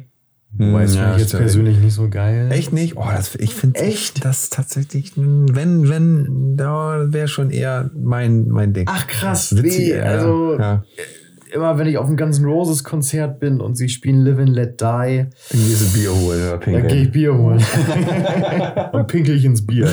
Wobei 0.51 0.83
es 0.83 0.93
Hm, 0.95 0.97
ja, 0.97 1.03
finde 1.03 1.15
ich 1.15 1.21
jetzt 1.21 1.37
persönlich 1.37 1.77
nicht 1.77 1.93
so 1.93 2.09
geil. 2.09 2.51
Echt 2.51 2.73
nicht? 2.73 2.97
Oh, 2.97 3.05
das, 3.09 3.35
ich 3.35 3.53
finde 3.53 3.79
Echt? 3.81 4.25
das 4.25 4.49
tatsächlich, 4.49 5.13
wenn, 5.15 5.87
wenn, 5.89 6.57
da 6.57 7.05
wäre 7.13 7.27
schon 7.27 7.51
eher 7.51 7.91
mein, 7.95 8.47
mein 8.49 8.73
Ding. 8.73 8.85
Ach, 8.89 9.05
krass. 9.07 9.51
Nee, 9.51 9.91
ja. 9.95 10.03
also- 10.03 10.57
ja. 10.59 10.83
Immer 11.51 11.79
wenn 11.79 11.87
ich 11.87 11.97
auf 11.97 12.05
einem 12.05 12.15
Guns 12.15 12.37
N' 12.37 12.45
Roses 12.45 12.83
Konzert 12.83 13.39
bin 13.39 13.59
und 13.59 13.73
sie 13.75 13.89
spielen 13.89 14.21
Live 14.23 14.37
and 14.37 14.49
Let 14.49 14.79
Die, 14.81 14.83
Dann 14.83 15.27
gehst 15.51 15.81
du 15.95 15.99
Bier 15.99 16.13
holen 16.13 16.41
oder 16.41 16.49
dann 16.51 16.59
pinkeln. 16.59 16.87
gehe 16.87 17.01
ich 17.01 17.11
Bier 17.11 17.35
holen. 17.35 17.59
und 18.91 19.07
pinkel 19.07 19.35
ich 19.35 19.45
ins 19.45 19.65
Bier. 19.65 19.89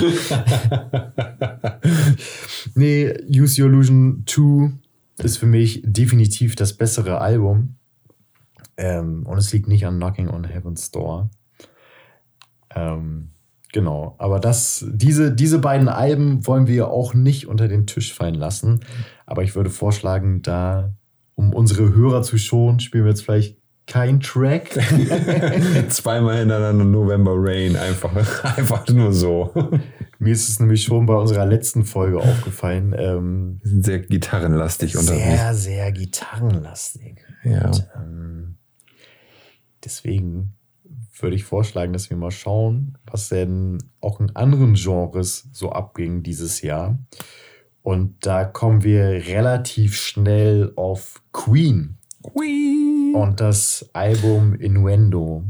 nee, 2.75 3.15
Use 3.31 3.63
Your 3.63 3.69
Illusion 3.71 4.25
2 4.27 4.71
ist 5.23 5.39
für 5.39 5.47
mich 5.47 5.83
definitiv 5.85 6.57
das 6.57 6.75
bessere 6.75 7.21
Album. 7.23 7.77
Ähm, 8.77 9.27
und 9.27 9.39
es 9.39 9.53
liegt 9.53 9.69
nicht 9.69 9.87
an 9.87 9.97
Knocking 9.97 10.29
on 10.29 10.45
Heaven's 10.45 10.91
Door. 10.91 11.31
Ähm, 12.75 13.31
genau, 13.73 14.15
aber 14.19 14.39
das, 14.39 14.85
diese, 14.89 15.33
diese 15.33 15.59
beiden 15.59 15.89
Alben 15.89 16.47
wollen 16.47 16.67
wir 16.67 16.89
auch 16.89 17.15
nicht 17.15 17.47
unter 17.47 17.69
den 17.69 17.87
Tisch 17.87 18.13
fallen 18.13 18.35
lassen. 18.35 18.81
Aber 19.25 19.43
ich 19.43 19.55
würde 19.57 19.71
vorschlagen, 19.71 20.43
da, 20.43 20.93
um 21.35 21.55
unsere 21.55 21.95
Hörer 21.95 22.23
zu 22.23 22.39
schonen, 22.39 22.81
spielen 22.81 23.05
wir 23.05 23.11
jetzt 23.11 23.23
vielleicht 23.23 23.59
kein 23.87 24.21
Track. 24.21 24.71
Zweimal 25.89 26.39
hintereinander 26.39 26.85
November 26.85 27.35
Rain, 27.35 27.77
einfach, 27.77 28.45
einfach 28.57 28.89
nur 28.89 29.13
so. 29.13 29.53
Mir 30.19 30.33
ist 30.33 30.49
es 30.49 30.59
nämlich 30.59 30.83
schon 30.83 31.07
bei 31.07 31.15
unserer 31.15 31.47
letzten 31.47 31.85
Folge 31.85 32.19
aufgefallen. 32.19 32.95
Ähm, 32.99 33.61
sehr 33.63 34.01
gitarrenlastig 34.01 34.97
unterwegs. 34.97 35.25
sehr, 35.25 35.55
sehr 35.55 35.93
gitarrenlastig. 35.93 37.19
Ja. 37.45 37.67
Und, 37.67 37.89
ähm, 37.95 38.56
deswegen 39.87 40.53
würde 41.19 41.37
ich 41.37 41.45
vorschlagen, 41.45 41.95
dass 41.95 42.11
wir 42.11 42.17
mal 42.17 42.31
schauen, 42.31 42.99
was 43.11 43.31
denn 43.31 43.79
auch 44.01 44.21
in 44.21 44.35
anderen 44.37 44.75
Genres 44.75 45.49
so 45.53 45.71
abging 45.71 46.23
dieses 46.23 46.61
Jahr. 46.61 46.99
Und 47.83 48.27
da 48.27 48.45
kommen 48.45 48.83
wir 48.83 49.05
relativ 49.05 49.97
schnell 49.97 50.73
auf 50.77 51.23
Queen 51.33 51.99
und 53.15 53.41
das 53.41 53.89
Album 53.93 54.55
Innuendo. 54.57 55.45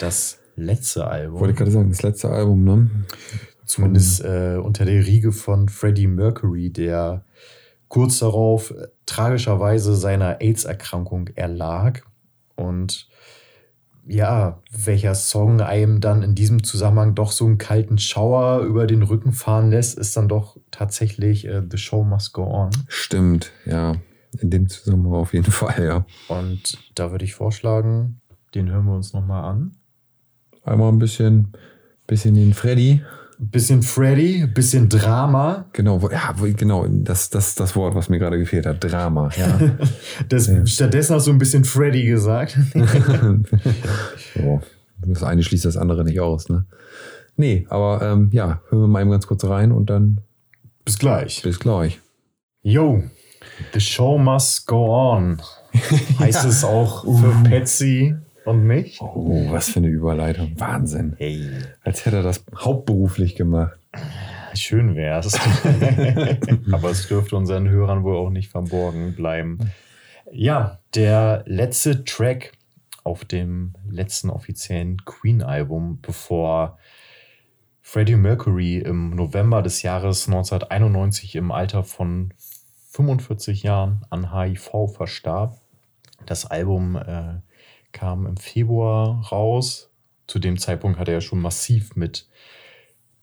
Das 0.00 0.38
letzte 0.56 1.06
Album. 1.06 1.40
Wollte 1.40 1.52
ich 1.52 1.58
gerade 1.58 1.70
sagen, 1.72 1.90
das 1.90 2.02
letzte 2.02 2.30
Album, 2.30 2.64
ne? 2.64 2.90
Zumindest 3.66 4.24
äh, 4.24 4.56
unter 4.62 4.84
der 4.84 5.04
Riege 5.04 5.32
von 5.32 5.68
Freddie 5.68 6.06
Mercury, 6.06 6.70
der 6.70 7.24
kurz 7.88 8.20
darauf 8.20 8.70
äh, 8.70 8.86
tragischerweise 9.06 9.94
seiner 9.94 10.40
AIDS-Erkrankung 10.40 11.28
erlag. 11.34 12.02
Und 12.56 13.08
ja, 14.06 14.60
welcher 14.70 15.14
Song 15.14 15.60
einem 15.60 16.00
dann 16.00 16.22
in 16.22 16.34
diesem 16.34 16.62
Zusammenhang 16.62 17.14
doch 17.14 17.32
so 17.32 17.46
einen 17.46 17.58
kalten 17.58 17.98
Schauer 17.98 18.60
über 18.60 18.86
den 18.86 19.02
Rücken 19.02 19.32
fahren 19.32 19.70
lässt, 19.70 19.98
ist 19.98 20.16
dann 20.16 20.28
doch 20.28 20.58
tatsächlich 20.70 21.46
äh, 21.46 21.62
The 21.68 21.78
Show 21.78 22.04
Must 22.04 22.32
Go 22.32 22.44
On. 22.44 22.70
Stimmt, 22.88 23.52
ja. 23.64 23.96
In 24.40 24.50
dem 24.50 24.68
Zusammenhang 24.68 25.14
auf 25.14 25.32
jeden 25.32 25.50
Fall, 25.52 25.84
ja. 25.84 26.06
Und 26.28 26.78
da 26.94 27.10
würde 27.10 27.24
ich 27.24 27.34
vorschlagen, 27.34 28.20
den 28.54 28.70
hören 28.70 28.84
wir 28.86 28.94
uns 28.94 29.12
nochmal 29.12 29.44
an. 29.44 29.76
Einmal 30.64 30.90
ein 30.90 30.98
bisschen, 30.98 31.52
bisschen 32.06 32.34
den 32.34 32.54
Freddy. 32.54 33.02
Bisschen 33.38 33.82
Freddy, 33.82 34.46
bisschen 34.46 34.88
Drama. 34.88 35.66
Genau, 35.72 36.08
ja, 36.10 36.34
genau, 36.56 36.86
das, 36.88 37.30
das 37.30 37.54
das 37.54 37.74
Wort, 37.74 37.94
was 37.94 38.08
mir 38.08 38.18
gerade 38.18 38.38
gefehlt 38.38 38.66
hat. 38.66 38.82
Drama, 38.82 39.30
ja. 39.36 39.58
Das, 40.28 40.50
Stattdessen 40.66 41.14
hast 41.14 41.26
du 41.26 41.32
ein 41.32 41.38
bisschen 41.38 41.64
Freddy 41.64 42.04
gesagt. 42.04 42.58
so, 44.34 44.60
das 45.06 45.22
eine 45.22 45.42
schließt 45.42 45.64
das 45.64 45.76
andere 45.76 46.04
nicht 46.04 46.20
aus, 46.20 46.48
ne? 46.48 46.64
Nee, 47.36 47.66
aber 47.68 48.00
ähm, 48.02 48.30
ja, 48.32 48.60
hören 48.68 48.82
wir 48.82 48.88
mal 48.88 49.00
eben 49.00 49.10
ganz 49.10 49.26
kurz 49.26 49.44
rein 49.44 49.72
und 49.72 49.90
dann 49.90 50.20
Bis 50.84 50.98
gleich. 50.98 51.42
bis 51.42 51.58
gleich. 51.58 52.00
Yo, 52.62 53.02
the 53.72 53.80
show 53.80 54.16
must 54.18 54.66
go 54.66 54.94
on. 54.94 55.42
Heißt 56.20 56.44
es 56.44 56.62
auch 56.62 57.02
für 57.04 57.48
Patsy 57.50 58.14
und 58.44 58.64
mich? 58.64 59.00
Oh, 59.00 59.50
was 59.50 59.70
für 59.70 59.78
eine 59.78 59.88
Überleitung. 59.88 60.52
Wahnsinn. 60.58 61.14
Hey, 61.18 61.48
Als 61.82 62.04
hätte 62.06 62.16
er 62.16 62.22
das 62.22 62.44
hauptberuflich 62.56 63.34
gemacht. 63.36 63.78
schön 64.54 64.94
wär's. 64.96 65.34
Aber 66.72 66.90
es 66.90 67.08
dürfte 67.08 67.36
unseren 67.36 67.68
Hörern 67.68 68.04
wohl 68.04 68.16
auch 68.16 68.30
nicht 68.30 68.50
verborgen 68.50 69.14
bleiben. 69.14 69.58
Ja, 70.30 70.78
der 70.94 71.44
letzte 71.46 72.04
Track 72.04 72.52
auf 73.02 73.24
dem 73.24 73.74
letzten 73.88 74.30
offiziellen 74.30 75.04
Queen-Album, 75.04 75.98
bevor 76.00 76.78
Freddie 77.82 78.16
Mercury 78.16 78.78
im 78.78 79.10
November 79.10 79.62
des 79.62 79.82
Jahres 79.82 80.26
1991 80.26 81.36
im 81.36 81.52
Alter 81.52 81.84
von 81.84 82.32
45 82.90 83.62
Jahren 83.62 84.04
an 84.10 84.32
HIV 84.34 84.88
verstarb. 84.96 85.58
Das 86.24 86.46
Album 86.46 86.96
äh, 86.96 87.40
kam 87.94 88.26
im 88.26 88.36
Februar 88.36 89.26
raus. 89.32 89.90
Zu 90.26 90.38
dem 90.38 90.58
Zeitpunkt 90.58 90.98
hatte 90.98 91.12
er 91.12 91.22
schon 91.22 91.40
massiv 91.40 91.96
mit 91.96 92.28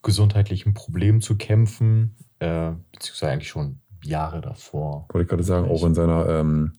gesundheitlichen 0.01 0.73
Problemen 0.73 1.21
zu 1.21 1.37
kämpfen, 1.37 2.15
äh, 2.39 2.71
beziehungsweise 2.91 3.31
eigentlich 3.31 3.49
schon 3.49 3.79
Jahre 4.03 4.41
davor. 4.41 5.05
Wollte 5.09 5.23
ich 5.23 5.29
gerade 5.29 5.43
sagen, 5.43 5.69
auch 5.69 5.85
in 5.85 5.93
seiner 5.93 6.27
ähm, 6.27 6.73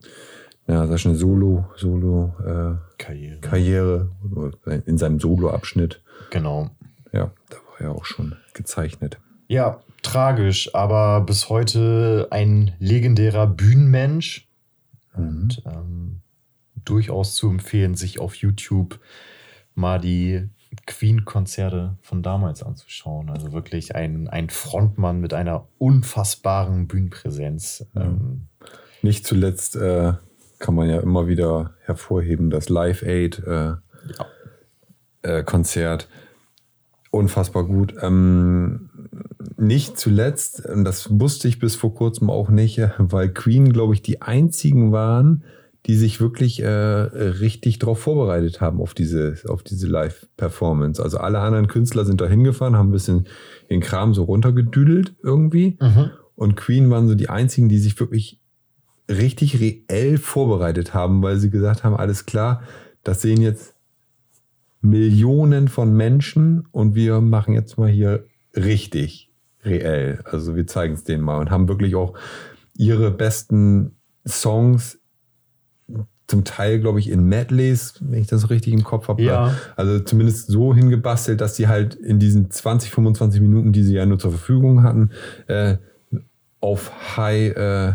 ja, 0.66 0.86
sag 0.86 0.98
schon, 0.98 1.14
Solo, 1.16 1.66
Solo 1.76 2.34
äh, 2.40 2.76
Karriere. 2.98 3.40
Karriere, 3.40 4.10
oder 4.34 4.52
in 4.86 4.96
seinem 4.96 5.18
Solo-Abschnitt. 5.18 6.02
Genau. 6.30 6.70
Ja, 7.12 7.32
da 7.50 7.56
war 7.56 7.80
er 7.80 7.92
auch 7.92 8.04
schon 8.04 8.36
gezeichnet. 8.54 9.18
Ja, 9.48 9.80
tragisch, 10.02 10.74
aber 10.74 11.20
bis 11.20 11.48
heute 11.48 12.28
ein 12.30 12.74
legendärer 12.78 13.46
Bühnenmensch. 13.46 14.48
Und 15.14 15.62
ähm, 15.66 16.21
durchaus 16.84 17.34
zu 17.34 17.48
empfehlen, 17.48 17.94
sich 17.94 18.20
auf 18.20 18.34
YouTube 18.34 19.00
mal 19.74 19.98
die 19.98 20.48
Queen-Konzerte 20.86 21.96
von 22.00 22.22
damals 22.22 22.62
anzuschauen. 22.62 23.30
Also 23.30 23.52
wirklich 23.52 23.94
ein, 23.94 24.28
ein 24.28 24.48
Frontmann 24.48 25.20
mit 25.20 25.34
einer 25.34 25.68
unfassbaren 25.78 26.88
Bühnenpräsenz. 26.88 27.86
Ähm, 27.94 28.48
Nicht 29.02 29.26
zuletzt 29.26 29.76
äh, 29.76 30.14
kann 30.58 30.74
man 30.74 30.88
ja 30.88 31.00
immer 31.00 31.26
wieder 31.26 31.74
hervorheben, 31.84 32.50
das 32.50 32.68
Live 32.68 33.02
Aid 33.02 33.42
äh, 33.46 33.74
äh, 35.22 35.42
Konzert. 35.42 36.08
Unfassbar 37.10 37.64
gut. 37.64 37.94
Ähm, 38.00 38.88
nicht 39.58 39.98
zuletzt, 39.98 40.64
und 40.64 40.84
das 40.84 41.20
wusste 41.20 41.48
ich 41.48 41.58
bis 41.58 41.76
vor 41.76 41.94
kurzem 41.94 42.30
auch 42.30 42.48
nicht, 42.48 42.80
weil 42.98 43.28
Queen, 43.28 43.72
glaube 43.72 43.94
ich, 43.94 44.02
die 44.02 44.22
einzigen 44.22 44.92
waren, 44.92 45.44
die 45.86 45.96
sich 45.96 46.20
wirklich 46.20 46.62
äh, 46.62 46.68
richtig 46.68 47.78
darauf 47.80 47.98
vorbereitet 47.98 48.60
haben, 48.60 48.80
auf 48.80 48.94
diese, 48.94 49.36
auf 49.48 49.62
diese 49.62 49.88
Live-Performance. 49.88 51.02
Also 51.02 51.18
alle 51.18 51.40
anderen 51.40 51.66
Künstler 51.66 52.04
sind 52.04 52.20
da 52.20 52.26
hingefahren, 52.28 52.76
haben 52.76 52.90
ein 52.90 52.92
bisschen 52.92 53.26
den 53.68 53.80
Kram 53.80 54.14
so 54.14 54.22
runtergedüdelt 54.24 55.14
irgendwie. 55.22 55.76
Und 56.36 56.56
Queen 56.56 56.88
waren 56.90 57.08
so 57.08 57.14
die 57.14 57.28
einzigen, 57.28 57.68
die 57.68 57.78
sich 57.78 57.98
wirklich 57.98 58.40
richtig 59.10 59.60
reell 59.60 60.18
vorbereitet 60.18 60.94
haben, 60.94 61.22
weil 61.22 61.38
sie 61.38 61.50
gesagt 61.50 61.82
haben, 61.82 61.96
alles 61.96 62.26
klar, 62.26 62.62
das 63.02 63.20
sehen 63.20 63.40
jetzt 63.40 63.74
Millionen 64.80 65.68
von 65.68 65.94
Menschen 65.96 66.66
und 66.70 66.94
wir 66.94 67.20
machen 67.20 67.54
jetzt 67.54 67.78
mal 67.78 67.88
hier 67.88 68.24
richtig 68.54 69.32
reell. 69.64 70.20
Also 70.24 70.56
wir 70.56 70.66
zeigen 70.66 70.94
es 70.94 71.04
denen 71.04 71.22
mal 71.22 71.38
und 71.38 71.50
haben 71.50 71.68
wirklich 71.68 71.94
auch 71.94 72.14
ihre 72.76 73.10
besten 73.10 73.96
Songs 74.26 75.01
zum 76.26 76.44
Teil, 76.44 76.80
glaube 76.80 76.98
ich, 76.98 77.10
in 77.10 77.24
Medleys, 77.24 77.94
wenn 78.00 78.20
ich 78.20 78.26
das 78.26 78.48
richtig 78.48 78.72
im 78.72 78.84
Kopf 78.84 79.08
habe. 79.08 79.22
Ja. 79.22 79.54
Also 79.76 80.00
zumindest 80.00 80.48
so 80.48 80.74
hingebastelt, 80.74 81.40
dass 81.40 81.56
sie 81.56 81.68
halt 81.68 81.94
in 81.94 82.18
diesen 82.18 82.50
20, 82.50 82.90
25 82.90 83.40
Minuten, 83.40 83.72
die 83.72 83.82
sie 83.82 83.94
ja 83.94 84.06
nur 84.06 84.18
zur 84.18 84.30
Verfügung 84.30 84.82
hatten, 84.82 85.10
äh, 85.46 85.76
auf 86.60 87.16
High, 87.16 87.56
äh, 87.56 87.92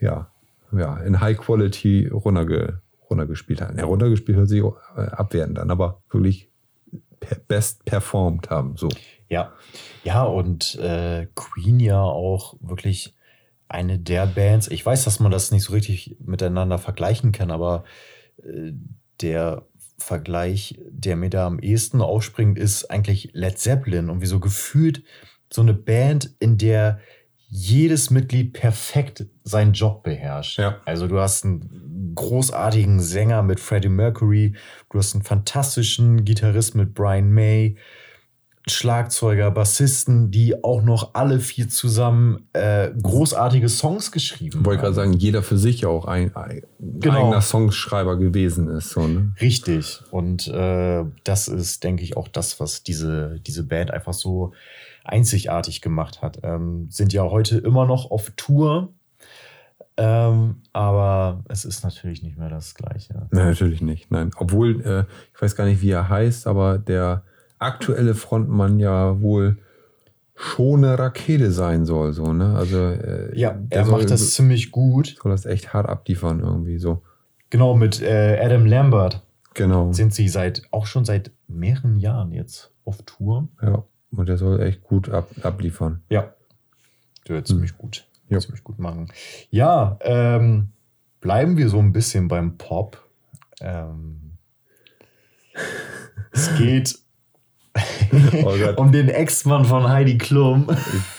ja, 0.00 0.30
ja, 0.72 0.96
in 0.98 1.20
High 1.20 1.38
Quality 1.38 2.08
runterge, 2.08 2.80
runtergespielt 3.08 3.60
hatten. 3.60 3.78
Ja, 3.78 3.84
runtergespielt 3.84 4.36
hört 4.36 4.48
sich 4.48 4.62
äh, 4.62 5.00
abwertend 5.00 5.58
an, 5.58 5.70
aber 5.70 6.02
wirklich 6.10 6.50
per 7.20 7.38
best 7.38 7.84
performt 7.84 8.50
haben. 8.50 8.76
So. 8.76 8.88
Ja, 9.28 9.52
ja, 10.04 10.24
und 10.24 10.74
äh, 10.76 11.28
Queen 11.34 11.80
ja 11.80 12.02
auch 12.02 12.56
wirklich 12.60 13.14
eine 13.70 13.98
der 13.98 14.26
Bands. 14.26 14.68
Ich 14.68 14.84
weiß, 14.84 15.04
dass 15.04 15.20
man 15.20 15.30
das 15.30 15.50
nicht 15.52 15.64
so 15.64 15.72
richtig 15.72 16.16
miteinander 16.20 16.78
vergleichen 16.78 17.32
kann, 17.32 17.50
aber 17.50 17.84
äh, 18.42 18.72
der 19.20 19.66
Vergleich, 19.98 20.78
der 20.90 21.16
mir 21.16 21.30
da 21.30 21.46
am 21.46 21.58
ehesten 21.58 22.00
aufspringt, 22.00 22.58
ist 22.58 22.90
eigentlich 22.90 23.30
Led 23.32 23.58
Zeppelin 23.58 24.10
und 24.10 24.22
wie 24.22 24.26
so 24.26 24.40
gefühlt 24.40 25.02
so 25.52 25.62
eine 25.62 25.74
Band, 25.74 26.34
in 26.38 26.58
der 26.58 27.00
jedes 27.48 28.10
Mitglied 28.10 28.52
perfekt 28.52 29.26
seinen 29.42 29.72
Job 29.72 30.04
beherrscht. 30.04 30.58
Ja. 30.58 30.80
Also 30.84 31.08
du 31.08 31.18
hast 31.18 31.44
einen 31.44 32.12
großartigen 32.14 33.00
Sänger 33.00 33.42
mit 33.42 33.58
Freddie 33.58 33.88
Mercury, 33.88 34.54
du 34.90 34.98
hast 34.98 35.14
einen 35.14 35.24
fantastischen 35.24 36.24
Gitarrist 36.24 36.76
mit 36.76 36.94
Brian 36.94 37.30
May, 37.32 37.76
Schlagzeuger, 38.72 39.50
Bassisten, 39.50 40.30
die 40.30 40.62
auch 40.64 40.82
noch 40.82 41.14
alle 41.14 41.40
vier 41.40 41.68
zusammen 41.68 42.48
äh, 42.52 42.90
großartige 42.90 43.68
Songs 43.68 44.12
geschrieben 44.12 44.60
Ich 44.60 44.64
wollte 44.64 44.82
gerade 44.82 44.96
haben. 44.96 45.10
sagen, 45.10 45.12
jeder 45.12 45.42
für 45.42 45.58
sich 45.58 45.86
auch 45.86 46.06
ein, 46.06 46.34
ein 46.34 46.62
eigener 47.02 47.40
Songschreiber 47.40 48.16
gewesen 48.16 48.68
ist. 48.68 48.90
So, 48.90 49.06
ne? 49.06 49.32
Richtig. 49.40 50.02
Und 50.10 50.48
äh, 50.48 51.04
das 51.24 51.48
ist, 51.48 51.84
denke 51.84 52.02
ich, 52.02 52.16
auch 52.16 52.28
das, 52.28 52.60
was 52.60 52.82
diese, 52.82 53.40
diese 53.46 53.64
Band 53.64 53.90
einfach 53.90 54.14
so 54.14 54.52
einzigartig 55.04 55.80
gemacht 55.80 56.22
hat. 56.22 56.40
Ähm, 56.42 56.86
sind 56.90 57.12
ja 57.12 57.22
heute 57.24 57.58
immer 57.58 57.86
noch 57.86 58.10
auf 58.10 58.30
Tour, 58.36 58.92
ähm, 59.96 60.62
aber 60.72 61.42
es 61.48 61.64
ist 61.64 61.84
natürlich 61.84 62.22
nicht 62.22 62.38
mehr 62.38 62.48
das 62.48 62.74
Gleiche. 62.74 63.26
Nein, 63.30 63.48
natürlich 63.48 63.82
nicht. 63.82 64.10
Nein. 64.10 64.30
Obwohl, 64.36 64.80
äh, 64.80 65.04
ich 65.34 65.42
weiß 65.42 65.56
gar 65.56 65.66
nicht, 65.66 65.82
wie 65.82 65.90
er 65.90 66.08
heißt, 66.08 66.46
aber 66.46 66.78
der 66.78 67.22
aktuelle 67.60 68.14
Frontmann 68.14 68.78
ja 68.78 69.20
wohl 69.20 69.58
schon 70.34 70.84
eine 70.84 70.98
Rakete 70.98 71.50
sein 71.52 71.84
soll. 71.86 72.12
So, 72.12 72.32
ne? 72.32 72.56
Also, 72.56 72.78
äh, 72.78 73.38
Ja, 73.38 73.58
er 73.70 73.84
macht 73.86 74.10
das 74.10 74.30
ziemlich 74.34 74.70
gut. 74.70 75.16
soll 75.22 75.30
das 75.32 75.46
echt 75.46 75.72
hart 75.74 75.88
abliefern 75.88 76.40
irgendwie 76.40 76.78
so. 76.78 77.02
Genau, 77.50 77.76
mit 77.76 78.00
äh, 78.00 78.38
Adam 78.42 78.64
Lambert 78.66 79.22
Genau. 79.54 79.92
sind 79.92 80.14
sie 80.14 80.28
seit 80.28 80.62
auch 80.70 80.86
schon 80.86 81.04
seit 81.04 81.30
mehreren 81.48 81.98
Jahren 81.98 82.32
jetzt 82.32 82.70
auf 82.84 83.02
Tour. 83.02 83.48
Ja. 83.60 83.84
Und 84.12 84.28
der 84.28 84.38
soll 84.38 84.60
echt 84.62 84.82
gut 84.82 85.08
ab, 85.10 85.28
abliefern. 85.42 86.02
Ja. 86.08 86.32
Der 87.28 87.36
wird 87.36 87.46
ziemlich 87.48 87.76
gut. 87.76 88.06
Ja. 88.28 88.38
Ziemlich 88.38 88.64
gut 88.64 88.78
machen. 88.78 89.12
Ja, 89.50 89.98
ähm, 90.02 90.68
bleiben 91.20 91.56
wir 91.58 91.68
so 91.68 91.78
ein 91.80 91.92
bisschen 91.92 92.28
beim 92.28 92.56
Pop. 92.56 93.04
Ähm, 93.60 94.32
es 96.32 96.56
geht 96.56 96.98
Oh 98.44 98.52
um 98.76 98.90
den 98.90 99.08
Ex-Mann 99.08 99.64
von 99.64 99.88
Heidi 99.88 100.18
Klum. 100.18 100.66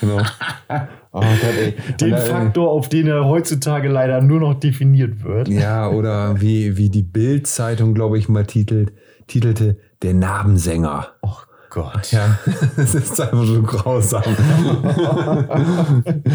Genau. 0.00 0.22
Oh 1.14 1.20
Gott, 1.20 1.54
ey. 1.58 1.74
Den 2.00 2.14
äh, 2.14 2.20
Faktor, 2.20 2.70
auf 2.70 2.88
den 2.88 3.06
er 3.06 3.26
heutzutage 3.26 3.90
leider 3.90 4.22
nur 4.22 4.40
noch 4.40 4.54
definiert 4.54 5.22
wird. 5.22 5.46
Ja, 5.48 5.90
oder 5.90 6.40
wie, 6.40 6.78
wie 6.78 6.88
die 6.88 7.02
Bild-Zeitung, 7.02 7.92
glaube 7.92 8.16
ich, 8.16 8.30
mal 8.30 8.46
titelt, 8.46 8.94
titelte, 9.26 9.76
der 10.00 10.14
Narbensänger. 10.14 11.08
Oh 11.20 11.36
Gott. 11.68 12.12
Ja, 12.12 12.38
es 12.78 12.94
ist 12.94 13.20
einfach 13.20 13.44
so 13.44 13.60
grausam. 13.60 14.22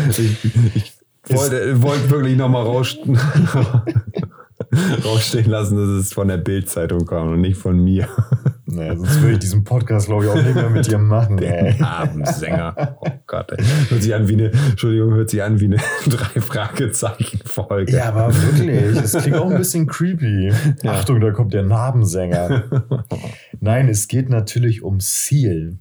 ich 0.09 0.93
ich 1.29 1.35
wollte, 1.35 1.81
wollte 1.81 2.09
wirklich 2.09 2.37
nochmal 2.37 2.63
raus, 2.63 2.97
rausstehen 5.03 5.49
lassen, 5.49 5.75
dass 5.77 6.05
es 6.05 6.13
von 6.13 6.27
der 6.27 6.37
Bild-Zeitung 6.37 7.05
kam 7.05 7.29
und 7.33 7.41
nicht 7.41 7.57
von 7.57 7.83
mir. 7.83 8.07
Naja, 8.69 8.97
sonst 8.97 9.21
würde 9.21 9.33
ich 9.33 9.39
diesen 9.39 9.63
Podcast, 9.63 10.07
glaube 10.07 10.25
ich, 10.25 10.29
auch 10.29 10.35
nicht 10.35 10.53
mehr 10.53 10.69
mit 10.69 10.85
dir 10.87 10.97
machen. 10.97 11.37
Ey. 11.41 11.79
Narbensänger. 11.79 12.97
Oh 12.99 13.09
Gott, 13.25 13.51
ey. 13.51 13.63
Hört 13.89 14.01
sich 14.03 14.13
an 14.15 14.27
wie 14.29 14.33
eine, 14.33 14.51
Entschuldigung, 14.51 15.13
hört 15.13 15.29
sich 15.29 15.41
an 15.43 15.59
wie 15.59 15.65
eine 15.65 15.77
Drei-Fragezeichen-Folge. 16.07 17.91
Ja, 17.91 18.05
aber 18.09 18.33
wirklich, 18.33 18.97
es 19.03 19.13
klingt 19.17 19.35
auch 19.37 19.49
ein 19.51 19.57
bisschen 19.57 19.87
creepy. 19.87 20.51
Achtung, 20.85 21.19
da 21.19 21.31
kommt 21.31 21.53
der 21.53 21.63
Narbensänger. 21.63 22.63
Nein, 23.59 23.89
es 23.89 24.07
geht 24.07 24.29
natürlich 24.29 24.81
um 24.81 24.99
Seal 25.01 25.77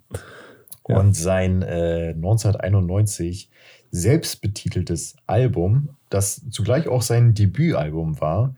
Ja. 0.88 0.98
und 0.98 1.14
sein 1.16 1.62
äh, 1.62 2.12
1991 2.16 3.50
selbstbetiteltes 3.90 5.16
Album, 5.26 5.90
das 6.10 6.42
zugleich 6.50 6.88
auch 6.88 7.02
sein 7.02 7.34
Debütalbum 7.34 8.20
war. 8.20 8.54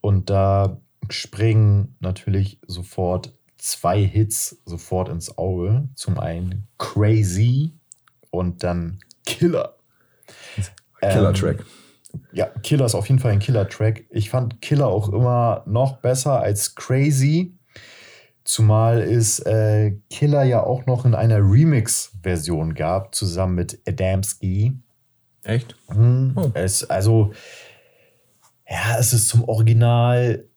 Und 0.00 0.30
da 0.30 0.78
springen 1.10 1.96
natürlich 2.00 2.58
sofort 2.66 3.32
zwei 3.58 4.02
Hits 4.02 4.58
sofort 4.64 5.08
ins 5.08 5.36
Auge. 5.36 5.88
Zum 5.94 6.18
einen 6.18 6.66
Crazy 6.78 7.72
und 8.30 8.62
dann 8.62 8.98
Killer. 9.26 9.76
Ähm, 11.02 11.12
Killer-Track. 11.12 11.64
Ja, 12.32 12.46
Killer 12.62 12.86
ist 12.86 12.94
auf 12.94 13.08
jeden 13.08 13.20
Fall 13.20 13.32
ein 13.32 13.38
Killer-Track. 13.38 14.06
Ich 14.10 14.30
fand 14.30 14.60
Killer 14.62 14.86
auch 14.86 15.10
immer 15.10 15.62
noch 15.66 15.98
besser 15.98 16.40
als 16.40 16.74
Crazy. 16.74 17.54
Zumal 18.44 19.02
es 19.02 19.40
äh, 19.40 19.92
Killer 20.08 20.42
ja 20.42 20.62
auch 20.62 20.86
noch 20.86 21.04
in 21.04 21.14
einer 21.14 21.38
Remix-Version 21.38 22.74
gab, 22.74 23.14
zusammen 23.14 23.54
mit 23.56 23.78
Adamski. 23.86 24.72
Echt? 25.42 25.76
Hm, 25.88 26.32
Oh. 26.34 26.50
Es, 26.54 26.88
also, 26.88 27.32
ja, 28.68 28.96
es 28.98 29.12
ist 29.12 29.28
zum 29.28 29.44
Original 29.44 30.47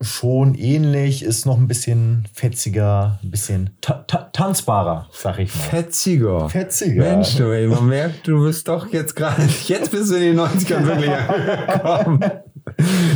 schon 0.00 0.54
ähnlich, 0.54 1.22
ist 1.22 1.46
noch 1.46 1.56
ein 1.56 1.68
bisschen 1.68 2.26
fetziger, 2.32 3.18
ein 3.22 3.30
bisschen 3.30 3.70
ta 3.80 4.04
ta 4.06 4.28
tanzbarer, 4.32 5.08
sag 5.12 5.38
ich 5.38 5.54
mal. 5.54 5.62
Fetziger. 5.62 6.48
Fetziger. 6.48 7.02
Mensch, 7.02 7.36
du, 7.36 7.44
ey, 7.52 7.66
man 7.66 7.86
merkt, 7.86 8.26
du 8.26 8.44
bist 8.44 8.68
doch 8.68 8.92
jetzt 8.92 9.16
gerade, 9.16 9.42
jetzt 9.66 9.90
bist 9.90 10.10
du 10.10 10.16
in 10.16 10.36
den 10.36 10.40
90ern 10.40 10.84
wirklich 10.86 11.10
angekommen. 11.78 12.30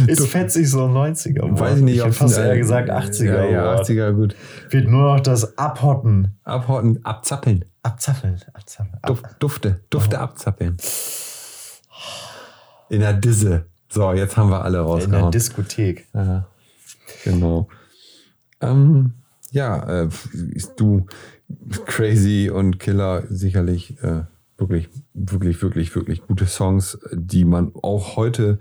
Ist 0.07 0.27
fetzig 0.29 0.71
so 0.71 0.85
ein 0.85 0.93
90er. 0.93 1.41
-Wort. 1.41 1.59
Weiß 1.59 1.79
ich 1.79 1.85
nicht, 1.85 1.97
ich 1.97 2.03
ob's 2.03 2.19
fast 2.19 2.39
eher 2.39 2.57
gesagt 2.57 2.91
80er. 2.91 3.25
Ja, 3.25 3.45
ja, 3.45 3.65
Wort. 3.65 3.89
80er, 3.89 4.13
gut. 4.13 4.37
Fehlt 4.69 4.89
nur 4.89 5.15
noch 5.15 5.21
das 5.21 5.57
Abhotten. 5.59 6.39
Abhorten, 6.45 7.05
abzappeln. 7.05 7.65
Abzapfeln. 7.83 8.41
Abzapfeln. 8.53 8.99
Ab 9.01 9.07
Duft, 9.07 9.25
Dufte, 9.39 9.81
Dufte 9.91 10.19
abzappeln. 10.19 10.77
In 12.91 13.01
der 13.01 13.15
Disse. 13.15 13.67
So, 13.89 14.13
jetzt 14.13 14.37
haben 14.37 14.51
wir 14.51 14.63
alle 14.63 14.79
in 14.79 14.85
der 14.85 14.93
rausgehauen. 14.93 15.33
Diskothek. 15.33 16.07
Ja, 16.13 16.47
genau. 17.25 17.69
Ähm, 18.61 19.13
ja, 19.51 20.03
äh, 20.03 20.09
du, 20.77 21.07
Crazy 21.87 22.51
und 22.53 22.79
Killer, 22.79 23.25
sicherlich 23.29 24.03
äh, 24.03 24.25
wirklich, 24.59 24.89
wirklich, 25.15 25.63
wirklich, 25.63 25.95
wirklich 25.95 26.27
gute 26.27 26.47
Songs, 26.47 26.99
die 27.13 27.45
man 27.45 27.73
auch 27.75 28.17
heute, 28.17 28.59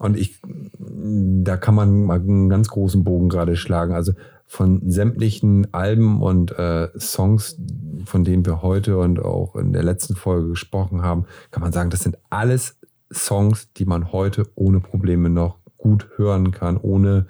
und 0.00 0.16
ich, 0.16 0.40
da 0.78 1.56
kann 1.56 1.74
man 1.74 2.04
mal 2.04 2.18
einen 2.18 2.48
ganz 2.48 2.68
großen 2.68 3.04
Bogen 3.04 3.28
gerade 3.28 3.54
schlagen. 3.54 3.94
Also 3.94 4.12
von 4.46 4.90
sämtlichen 4.90 5.72
Alben 5.72 6.20
und 6.20 6.50
äh, 6.58 6.88
Songs, 6.98 7.56
von 8.04 8.24
denen 8.24 8.44
wir 8.44 8.62
heute 8.62 8.98
und 8.98 9.20
auch 9.20 9.54
in 9.54 9.72
der 9.72 9.84
letzten 9.84 10.16
Folge 10.16 10.48
gesprochen 10.48 11.02
haben, 11.02 11.26
kann 11.50 11.62
man 11.62 11.72
sagen, 11.72 11.90
das 11.90 12.00
sind 12.00 12.18
alles 12.28 12.76
Songs, 13.12 13.72
die 13.74 13.84
man 13.84 14.12
heute 14.12 14.48
ohne 14.56 14.80
Probleme 14.80 15.30
noch 15.30 15.58
gut 15.78 16.08
hören 16.16 16.50
kann, 16.50 16.76
ohne 16.76 17.26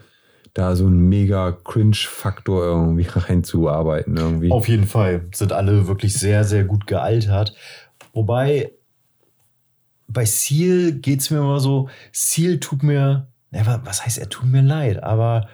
da 0.54 0.76
so 0.76 0.86
einen 0.86 1.08
mega 1.08 1.52
Cringe-Faktor 1.52 2.64
irgendwie 2.64 3.06
reinzuarbeiten. 3.08 4.16
Irgendwie. 4.16 4.50
Auf 4.50 4.68
jeden 4.68 4.86
Fall 4.86 5.26
sind 5.32 5.52
alle 5.52 5.86
wirklich 5.88 6.14
sehr, 6.14 6.44
sehr 6.44 6.64
gut 6.64 6.86
gealtert. 6.86 7.54
Wobei 8.12 8.72
bei 10.06 10.24
Seal 10.24 10.92
geht 10.92 11.20
es 11.20 11.30
mir 11.30 11.38
immer 11.38 11.60
so, 11.60 11.88
Seal 12.12 12.60
tut 12.60 12.82
mir, 12.82 13.26
was 13.50 14.04
heißt, 14.04 14.18
er 14.18 14.28
tut 14.28 14.46
mir 14.46 14.62
leid, 14.62 15.02
aber 15.02 15.48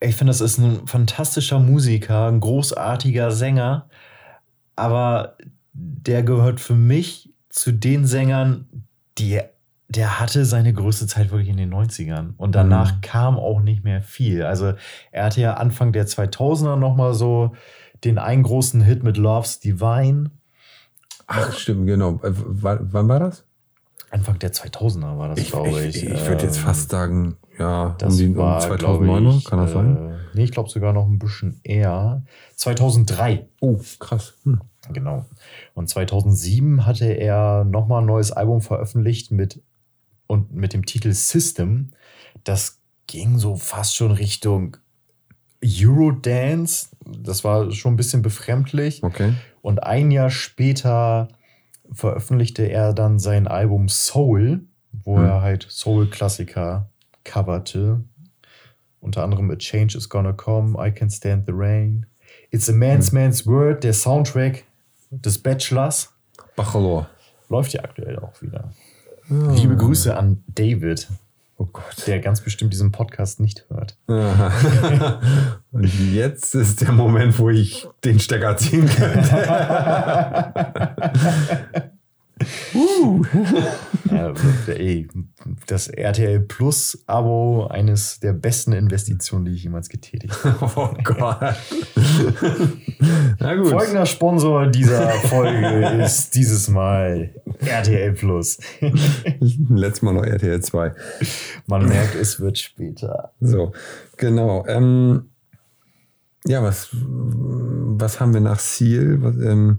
ich 0.00 0.14
finde, 0.14 0.30
das 0.30 0.40
ist 0.40 0.58
ein 0.58 0.86
fantastischer 0.86 1.58
Musiker, 1.58 2.28
ein 2.28 2.40
großartiger 2.40 3.30
Sänger, 3.30 3.88
aber 4.76 5.36
der 5.72 6.22
gehört 6.22 6.60
für 6.60 6.74
mich 6.74 7.32
zu 7.48 7.72
den 7.72 8.04
Sängern, 8.04 8.68
die 9.16 9.40
der 9.88 10.20
hatte 10.20 10.44
seine 10.44 10.72
größte 10.74 11.06
Zeit 11.06 11.30
wirklich 11.30 11.48
in 11.48 11.56
den 11.56 11.72
90ern 11.72 12.34
und 12.36 12.54
danach 12.54 12.96
Mhm. 12.96 13.00
kam 13.00 13.36
auch 13.38 13.60
nicht 13.60 13.84
mehr 13.84 14.02
viel. 14.02 14.42
Also 14.42 14.74
er 15.12 15.24
hatte 15.24 15.40
ja 15.40 15.54
Anfang 15.54 15.92
der 15.92 16.06
2000er 16.06 16.76
noch 16.76 16.94
mal 16.94 17.14
so 17.14 17.52
den 18.04 18.18
einen 18.18 18.42
großen 18.42 18.80
Hit 18.82 19.02
mit 19.02 19.16
Love's 19.16 19.60
Divine. 19.60 20.30
Ach, 21.26 21.52
stimmt, 21.52 21.86
genau. 21.86 22.20
Äh, 22.22 22.32
w- 22.32 22.78
wann 22.80 23.08
war 23.08 23.20
das? 23.20 23.44
Anfang 24.10 24.38
der 24.38 24.52
2000er 24.52 25.18
war 25.18 25.28
das, 25.30 25.38
Ich, 25.38 25.50
glaube 25.50 25.68
ich, 25.68 25.96
ich. 25.96 26.04
ich, 26.04 26.26
würde 26.28 26.44
jetzt 26.44 26.58
Ähm, 26.58 26.64
fast 26.64 26.90
sagen, 26.90 27.36
ja, 27.58 27.96
um, 28.02 28.16
die, 28.16 28.26
um 28.28 28.36
war, 28.36 28.60
2009, 28.60 29.22
glaub 29.24 29.34
ich, 29.36 29.44
kann 29.44 29.58
das 29.58 29.70
äh, 29.70 29.74
sein? 29.74 30.14
Nee, 30.34 30.44
ich 30.44 30.52
glaube 30.52 30.70
sogar 30.70 30.92
noch 30.92 31.06
ein 31.06 31.18
bisschen 31.18 31.60
eher. 31.64 32.22
2003. 32.56 33.48
Oh, 33.60 33.78
krass. 33.98 34.34
Hm. 34.44 34.60
Genau. 34.92 35.26
Und 35.74 35.88
2007 35.88 36.86
hatte 36.86 37.06
er 37.06 37.64
nochmal 37.64 38.00
ein 38.02 38.06
neues 38.06 38.32
Album 38.32 38.60
veröffentlicht 38.62 39.30
mit, 39.32 39.60
und 40.28 40.54
mit 40.54 40.72
dem 40.72 40.86
Titel 40.86 41.12
System. 41.12 41.90
Das 42.44 42.78
ging 43.08 43.38
so 43.38 43.56
fast 43.56 43.96
schon 43.96 44.12
Richtung 44.12 44.76
Eurodance. 45.64 46.90
Das 47.04 47.42
war 47.42 47.72
schon 47.72 47.94
ein 47.94 47.96
bisschen 47.96 48.22
befremdlich. 48.22 49.02
Okay. 49.02 49.34
Und 49.60 49.82
ein 49.82 50.12
Jahr 50.12 50.30
später 50.30 51.28
veröffentlichte 51.90 52.64
er 52.70 52.92
dann 52.92 53.18
sein 53.18 53.48
Album 53.48 53.88
Soul, 53.88 54.60
wo 54.92 55.16
Hm. 55.18 55.24
er 55.24 55.42
halt 55.42 55.66
Soul-Klassiker 55.68 56.88
coverte. 57.24 58.04
Unter 59.00 59.22
anderem 59.24 59.50
A 59.50 59.56
Change 59.56 59.96
is 59.96 60.08
Gonna 60.08 60.32
Come, 60.32 60.76
I 60.86 60.90
Can 60.92 61.10
Stand 61.10 61.46
the 61.46 61.52
Rain. 61.54 62.06
It's 62.50 62.68
a 62.68 62.72
Man's 62.72 63.12
Man's 63.12 63.46
World, 63.46 63.84
der 63.84 63.94
Soundtrack 63.94 64.64
des 65.10 65.38
Bachelors. 65.38 66.12
Bachelor. 66.56 67.08
Läuft 67.48 67.72
ja 67.72 67.82
aktuell 67.82 68.18
auch 68.18 68.42
wieder. 68.42 68.72
Liebe 69.28 69.76
Grüße 69.76 70.16
an 70.16 70.42
David, 70.48 71.08
Oh 71.58 71.66
Gott. 71.72 72.06
der 72.06 72.20
ganz 72.20 72.40
bestimmt 72.40 72.72
diesen 72.72 72.92
Podcast 72.92 73.40
nicht 73.40 73.66
hört. 73.68 73.96
Und 75.72 76.12
jetzt 76.14 76.54
ist 76.54 76.80
der 76.80 76.92
Moment, 76.92 77.38
wo 77.38 77.50
ich 77.50 77.88
den 78.04 78.20
Stecker 78.20 78.56
ziehen 78.56 78.88
könnte. 78.88 80.52
uh. 82.74 83.24
Das 85.66 85.88
RTL 85.88 86.40
Plus 86.40 87.02
Abo 87.06 87.66
eines 87.66 88.20
der 88.20 88.32
besten 88.32 88.72
Investitionen, 88.72 89.44
die 89.44 89.52
ich 89.52 89.64
jemals 89.64 89.88
getätigt 89.88 90.34
habe. 90.44 90.58
Oh 90.78 90.94
Gott. 91.02 91.56
Na 93.38 93.54
gut. 93.54 93.70
Folgender 93.70 94.06
Sponsor 94.06 94.66
dieser 94.66 95.10
Folge 95.10 96.02
ist 96.04 96.34
dieses 96.34 96.68
Mal 96.68 97.30
RTL 97.60 98.12
Plus. 98.12 98.58
Letztes 99.40 100.02
Mal 100.02 100.14
noch 100.14 100.24
RTL 100.24 100.60
2. 100.60 100.94
Man 101.66 101.86
merkt, 101.86 102.14
es 102.14 102.40
wird 102.40 102.58
später. 102.58 103.32
So, 103.40 103.72
genau. 104.16 104.64
Ähm, 104.66 105.30
ja, 106.46 106.62
was, 106.62 106.88
was 106.92 108.20
haben 108.20 108.34
wir 108.34 108.40
nach 108.40 108.58
Seal? 108.58 109.22
Was, 109.22 109.36
ähm, 109.36 109.78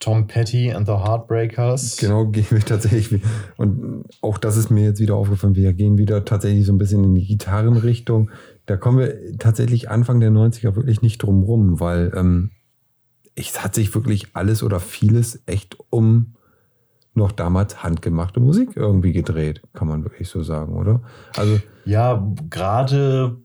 Tom 0.00 0.26
Petty 0.26 0.72
and 0.72 0.86
the 0.86 0.92
Heartbreakers. 0.92 1.96
genau, 1.96 2.26
gehen 2.26 2.46
wir 2.50 2.60
tatsächlich, 2.60 3.22
und 3.56 4.04
auch 4.20 4.38
das 4.38 4.56
ist 4.56 4.70
mir 4.70 4.84
jetzt 4.84 5.00
wieder 5.00 5.16
aufgefallen, 5.16 5.56
wir 5.56 5.72
gehen 5.72 5.98
wieder 5.98 6.24
tatsächlich 6.24 6.66
so 6.66 6.72
ein 6.72 6.78
bisschen 6.78 7.04
in 7.04 7.14
die 7.14 7.26
Gitarrenrichtung. 7.26 8.30
Da 8.66 8.76
kommen 8.76 8.98
wir 8.98 9.38
tatsächlich 9.38 9.90
Anfang 9.90 10.20
der 10.20 10.30
90er 10.30 10.76
wirklich 10.76 11.02
nicht 11.02 11.18
drum 11.18 11.42
rum, 11.42 11.80
weil 11.80 12.12
ähm, 12.14 12.50
es 13.34 13.62
hat 13.62 13.74
sich 13.74 13.94
wirklich 13.94 14.28
alles 14.34 14.62
oder 14.62 14.80
vieles 14.80 15.42
echt 15.46 15.76
um 15.90 16.34
noch 17.14 17.32
damals 17.32 17.82
handgemachte 17.82 18.40
Musik 18.40 18.70
irgendwie 18.76 19.12
gedreht, 19.12 19.62
kann 19.72 19.88
man 19.88 20.04
wirklich 20.04 20.28
so 20.28 20.42
sagen, 20.42 20.76
oder? 20.76 21.02
Also, 21.36 21.58
Ja, 21.84 22.24
gerade 22.48 23.38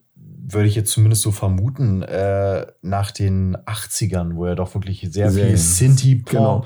würde 0.46 0.68
ich 0.68 0.76
jetzt 0.76 0.92
zumindest 0.92 1.22
so 1.22 1.32
vermuten, 1.32 2.02
äh, 2.04 2.68
nach 2.82 3.12
den 3.12 3.56
80ern, 3.58 4.36
wo 4.36 4.46
er 4.46 4.56
doch 4.56 4.74
wirklich 4.76 5.08
sehr, 5.10 5.32
Sehr, 5.32 5.48
viel 5.48 5.58
Synthie-Pop, 5.58 6.32
genau. 6.32 6.66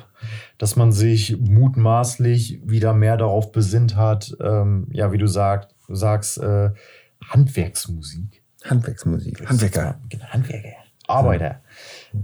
dass 0.57 0.75
man 0.75 0.91
sich 0.91 1.37
mutmaßlich 1.39 2.61
wieder 2.65 2.93
mehr 2.93 3.17
darauf 3.17 3.51
besinnt 3.51 3.95
hat, 3.95 4.35
ähm, 4.41 4.87
ja, 4.91 5.11
wie 5.11 5.17
du 5.17 5.27
sagst, 5.27 5.69
du 5.87 5.95
sagst 5.95 6.39
äh, 6.39 6.71
Handwerksmusik. 7.23 8.43
Handwerksmusik, 8.63 9.47
Handwerker. 9.47 9.99
Genau, 10.09 10.25
Handwerker. 10.25 10.73
Arbeiter. 11.07 11.61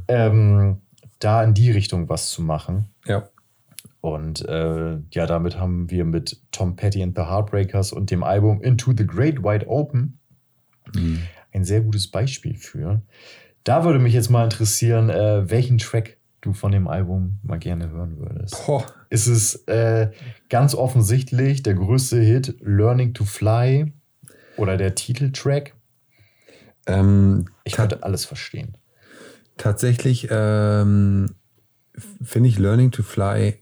Ähm, 0.07 0.81
da 1.19 1.43
in 1.43 1.53
die 1.53 1.71
Richtung 1.71 2.09
was 2.09 2.31
zu 2.31 2.41
machen. 2.41 2.89
Ja. 3.05 3.29
Und 4.01 4.45
äh, 4.49 4.97
ja, 5.11 5.25
damit 5.25 5.57
haben 5.57 5.89
wir 5.89 6.03
mit 6.03 6.41
Tom 6.51 6.75
Petty 6.75 7.01
and 7.01 7.15
the 7.15 7.23
Heartbreakers 7.23 7.93
und 7.93 8.11
dem 8.11 8.23
Album 8.23 8.61
Into 8.61 8.91
the 8.97 9.07
Great 9.07 9.41
Wide 9.43 9.67
Open 9.69 10.19
ein 11.53 11.63
sehr 11.63 11.81
gutes 11.81 12.07
Beispiel 12.09 12.55
für. 12.57 13.01
Da 13.63 13.85
würde 13.85 13.99
mich 13.99 14.13
jetzt 14.13 14.29
mal 14.29 14.43
interessieren, 14.43 15.09
äh, 15.09 15.49
welchen 15.49 15.77
Track 15.77 16.17
du 16.41 16.51
von 16.53 16.71
dem 16.73 16.87
Album 16.87 17.39
mal 17.43 17.57
gerne 17.59 17.89
hören 17.89 18.17
würdest. 18.17 18.65
Boah. 18.65 18.85
Ist 19.09 19.27
es 19.27 19.55
äh, 19.67 20.11
ganz 20.49 20.75
offensichtlich 20.75 21.63
der 21.63 21.75
größte 21.75 22.19
Hit 22.19 22.57
Learning 22.59 23.13
to 23.13 23.23
Fly 23.23 23.93
oder 24.57 24.75
der 24.75 24.95
Titeltrack? 24.95 25.73
Ähm, 26.85 27.45
Ich 27.63 27.73
könnte 27.73 28.03
alles 28.03 28.25
verstehen. 28.25 28.75
tatsächlich 29.55 30.27
ähm, 30.31 31.35
finde 32.21 32.49
ich 32.49 32.59
Learning 32.59 32.91
to 32.91 33.03
Fly 33.03 33.61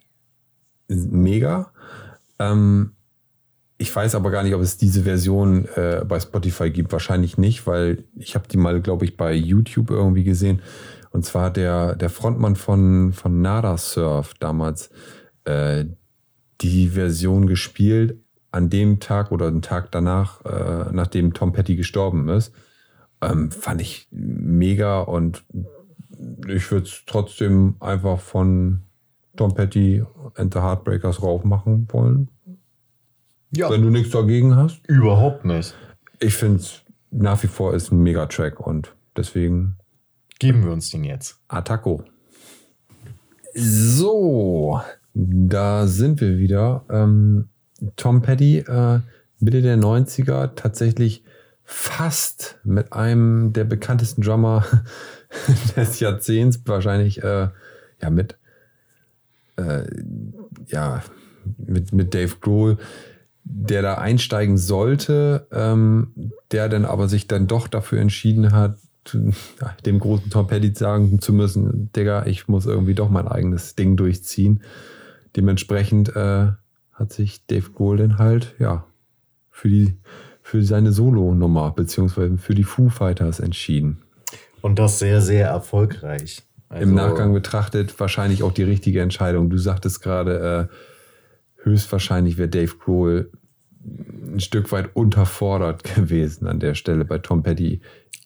mega. 0.88 1.72
Ähm, 2.40 2.94
ich 3.82 3.96
weiß 3.96 4.14
aber 4.14 4.30
gar 4.30 4.44
nicht, 4.44 4.54
ob 4.54 4.62
es 4.62 4.78
diese 4.78 5.02
Version 5.02 5.66
äh, 5.76 6.06
bei 6.08 6.20
Spotify 6.20 6.70
gibt. 6.70 6.92
Wahrscheinlich 6.92 7.40
nicht, 7.40 7.66
weil 7.66 8.04
ich 8.16 8.36
habe 8.36 8.48
die 8.48 8.58
mal, 8.58 8.80
glaube 8.80 9.06
ich, 9.06 9.18
bei 9.18 9.34
YouTube 9.34 9.90
irgendwie 9.90 10.24
gesehen. 10.24 10.62
Und 11.10 11.26
zwar 11.26 11.50
der, 11.50 11.96
der 11.96 12.12
Frontmann 12.12 12.56
von, 12.56 13.12
von 13.12 13.42
Nada 13.42 13.78
Surf 13.78 14.36
damals 14.40 14.92
äh, 15.46 15.86
die 16.62 16.90
Version 16.90 17.48
gespielt 17.48 18.20
an 18.52 18.70
dem 18.70 19.00
Tag 19.00 19.32
oder 19.32 19.50
den 19.50 19.64
Tag 19.64 19.92
danach, 19.92 20.46
äh, 20.46 20.92
nachdem 20.92 21.34
Tom 21.34 21.52
Petty 21.52 21.76
gestorben 21.76 22.30
ist. 22.30 22.54
Ähm, 23.20 23.50
fand 23.50 23.82
ich 23.82 24.08
mega 24.12 25.02
und 25.02 25.44
ich 26.48 26.70
würde 26.72 26.86
es 26.86 27.02
trotzdem 27.08 27.78
einfach 27.80 28.20
von 28.20 28.84
Tom 29.38 29.56
Petty 29.56 30.04
and 30.36 30.54
the 30.54 30.60
Heartbreakers 30.60 31.24
rauf 31.24 31.44
machen 31.44 31.88
wollen. 31.92 32.30
Ja, 33.54 33.70
Wenn 33.70 33.82
du 33.82 33.90
nichts 33.90 34.12
dagegen 34.12 34.56
hast. 34.56 34.82
überhaupt 34.88 35.46
nicht. 35.46 35.76
Ich 36.20 36.34
finde 36.36 36.58
es 36.60 36.82
nach 37.12 37.42
wie 37.44 37.48
vor 37.48 37.74
ist 37.74 37.92
ein 37.92 38.02
Mega-Track 38.02 38.60
und 38.60 38.96
deswegen 39.18 39.76
Geben 40.40 40.64
wir 40.64 40.72
uns 40.72 40.90
den 40.90 41.04
jetzt. 41.04 41.40
Attacco. 41.50 42.04
So, 43.54 44.82
da 45.14 45.88
sind 45.88 46.22
wir 46.22 46.38
wieder. 46.38 46.86
Ähm, 46.90 47.50
Tom 47.96 48.22
Petty, 48.22 48.60
äh, 48.60 49.00
Mitte 49.40 49.62
der 49.62 49.78
90er, 49.78 50.56
tatsächlich 50.56 51.24
fast 51.64 52.60
mit 52.64 52.94
einem 52.94 53.54
der 53.54 53.66
bekanntesten 53.66 54.22
Drummer 54.22 54.66
des 55.76 56.00
Jahrzehnts, 56.00 56.62
wahrscheinlich 56.66 57.24
äh, 57.24 57.50
ja 58.02 58.10
mit 58.10 58.38
äh, 59.58 59.84
ja 60.68 61.04
mit, 61.58 61.92
mit 61.94 62.14
Dave 62.14 62.36
Grohl, 62.40 62.78
der 63.44 63.82
da 63.82 63.96
einsteigen 63.96 64.58
sollte, 64.58 65.48
ähm, 65.52 66.32
der 66.52 66.70
dann 66.70 66.86
aber 66.86 67.08
sich 67.08 67.28
dann 67.28 67.48
doch 67.48 67.68
dafür 67.68 68.00
entschieden 68.00 68.52
hat, 68.52 68.78
dem 69.86 70.00
großen 70.00 70.30
Tom 70.30 70.48
Petty 70.48 70.74
sagen 70.76 71.20
zu 71.22 71.34
müssen, 71.34 71.92
Digga, 71.96 72.26
ich 72.28 72.48
muss 72.48 72.66
irgendwie 72.66 72.94
doch 72.94 73.10
mein 73.10 73.28
eigenes 73.28 73.76
Ding 73.76 73.98
durchziehen. 73.98 74.62
Dementsprechend 75.36 76.16
äh, 76.16 76.52
hat 76.92 77.14
sich 77.14 77.46
Dave 77.48 77.72
Grohl 77.72 77.98
dann 77.98 78.20
halt, 78.20 78.54
ja, 78.60 78.86
für 79.50 79.70
die, 79.70 79.98
für 80.44 80.64
seine 80.64 80.92
Solo-Nummer, 80.92 81.72
beziehungsweise 81.72 82.38
für 82.38 82.54
die 82.54 82.64
Foo 82.64 82.90
Fighters 82.90 83.40
entschieden. 83.40 84.04
Und 84.62 84.78
das 84.78 85.00
sehr, 85.00 85.22
sehr 85.22 85.48
erfolgreich. 85.48 86.44
Also, 86.70 86.84
Im 86.84 86.94
Nachgang 86.94 87.34
betrachtet 87.34 88.00
wahrscheinlich 88.00 88.44
auch 88.44 88.54
die 88.54 88.64
richtige 88.64 89.02
Entscheidung. 89.02 89.50
Du 89.50 89.58
sagtest 89.58 90.02
gerade, 90.02 90.70
äh, 90.70 90.76
höchstwahrscheinlich 91.64 92.38
wäre 92.38 92.50
Dave 92.50 92.76
Grohl 92.78 93.32
ein 93.84 94.40
Stück 94.40 94.72
weit 94.72 94.96
unterfordert 94.96 95.84
gewesen 95.96 96.48
an 96.48 96.60
der 96.60 96.76
Stelle 96.76 97.06
bei 97.06 97.18
Tom 97.18 97.44
Petty. 97.44 97.82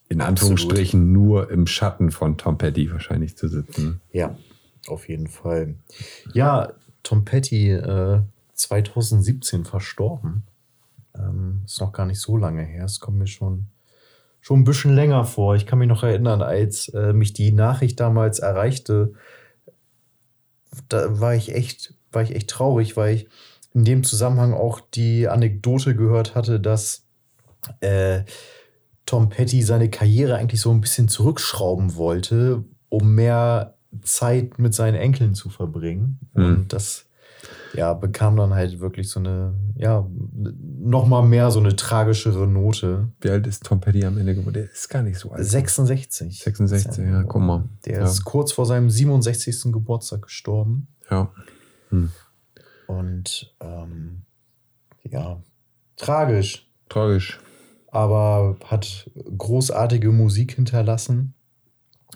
In 0.08 0.22
Absolut. 0.22 0.28
Anführungsstrichen 0.28 1.12
nur 1.12 1.50
im 1.50 1.66
Schatten 1.66 2.12
von 2.12 2.38
Tom 2.38 2.58
Petty 2.58 2.92
wahrscheinlich 2.92 3.38
zu 3.38 3.48
sitzen. 3.48 4.02
Ja, 4.12 4.38
auf 4.88 5.10
jeden 5.10 5.28
Fall. 5.28 5.76
Ja, 6.34 6.74
Tom 7.02 7.26
Petty, 7.26 7.72
äh, 7.72 8.22
2017 8.54 9.66
verstorben. 9.66 10.44
Ähm, 11.16 11.62
ist 11.66 11.80
noch 11.82 11.92
gar 11.92 12.06
nicht 12.06 12.20
so 12.20 12.38
lange 12.38 12.64
her. 12.64 12.86
Es 12.86 13.00
kommt 13.00 13.18
mir 13.18 13.28
schon, 13.28 13.66
schon 14.42 14.60
ein 14.60 14.64
bisschen 14.64 14.94
länger 14.94 15.26
vor. 15.26 15.56
Ich 15.56 15.66
kann 15.66 15.80
mich 15.80 15.88
noch 15.88 16.04
erinnern, 16.04 16.42
als 16.42 16.90
äh, 16.90 17.14
mich 17.14 17.34
die 17.34 17.52
Nachricht 17.52 18.00
damals 18.00 18.40
erreichte, 18.40 19.14
da 20.90 21.20
war 21.20 21.36
ich 21.36 21.56
echt, 21.56 21.94
war 22.16 22.24
ich 22.24 22.36
echt 22.36 22.50
traurig, 22.50 22.98
weil 22.98 23.16
ich 23.16 23.28
in 23.74 23.84
dem 23.86 24.04
Zusammenhang 24.04 24.54
auch 24.54 24.80
die 24.80 25.28
Anekdote 25.28 25.96
gehört 25.96 26.34
hatte, 26.36 26.60
dass 26.60 27.06
äh, 27.82 28.22
Tom 29.06 29.30
Petty 29.30 29.62
seine 29.62 29.90
Karriere 29.90 30.36
eigentlich 30.36 30.62
so 30.62 30.72
ein 30.72 30.82
bisschen 30.82 31.08
zurückschrauben 31.10 31.96
wollte, 31.96 32.64
um 32.90 33.14
mehr 33.16 33.76
Zeit 34.02 34.58
mit 34.60 34.74
seinen 34.74 34.96
Enkeln 34.96 35.36
zu 35.36 35.50
verbringen. 35.50 36.20
Hm. 36.34 36.46
Und 36.46 36.74
das 36.74 37.06
ja, 37.74 37.94
bekam 37.94 38.38
dann 38.38 38.54
halt 38.54 38.80
wirklich 38.80 39.10
so 39.10 39.20
eine, 39.20 39.54
ja, 39.76 40.08
nochmal 40.80 41.24
mehr 41.24 41.52
so 41.52 41.60
eine 41.60 41.76
tragischere 41.76 42.48
Note. 42.48 43.10
Wie 43.22 43.30
alt 43.30 43.46
ist 43.48 43.64
Tom 43.66 43.82
Petty 43.82 44.06
am 44.06 44.18
Ende 44.18 44.34
geworden? 44.34 44.54
Der 44.54 44.72
ist 44.72 44.90
gar 44.90 45.04
nicht 45.04 45.20
so 45.20 45.32
alt. 45.32 45.46
66. 45.46 46.40
66, 46.42 47.06
ja, 47.06 47.24
guck 47.24 47.42
mal. 47.42 47.66
Der 47.86 48.00
Ja. 48.00 48.06
ist 48.06 48.24
kurz 48.24 48.52
vor 48.54 48.66
seinem 48.66 48.90
67. 48.90 49.72
Geburtstag 49.74 50.24
gestorben. 50.24 50.88
Ja. 51.12 51.32
Und 52.88 53.56
ähm, 53.62 54.22
ja, 55.04 55.42
tragisch, 55.98 56.68
Tragisch. 56.90 57.40
aber 57.92 58.58
hat 58.66 59.10
großartige 59.38 60.12
Musik 60.12 60.54
hinterlassen 60.54 61.34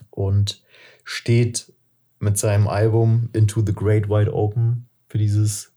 und 0.09 0.63
steht 1.03 1.73
mit 2.19 2.37
seinem 2.37 2.67
Album 2.67 3.29
Into 3.33 3.63
the 3.65 3.73
Great 3.73 4.09
Wide 4.09 4.33
Open 4.33 4.89
für 5.07 5.17
dieses 5.17 5.73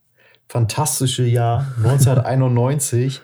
fantastische 0.49 1.25
Jahr 1.25 1.61
1991, 1.79 3.23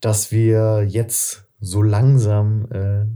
dass 0.00 0.30
wir 0.30 0.84
jetzt 0.86 1.44
so 1.60 1.82
langsam 1.82 2.70
äh, 2.70 3.06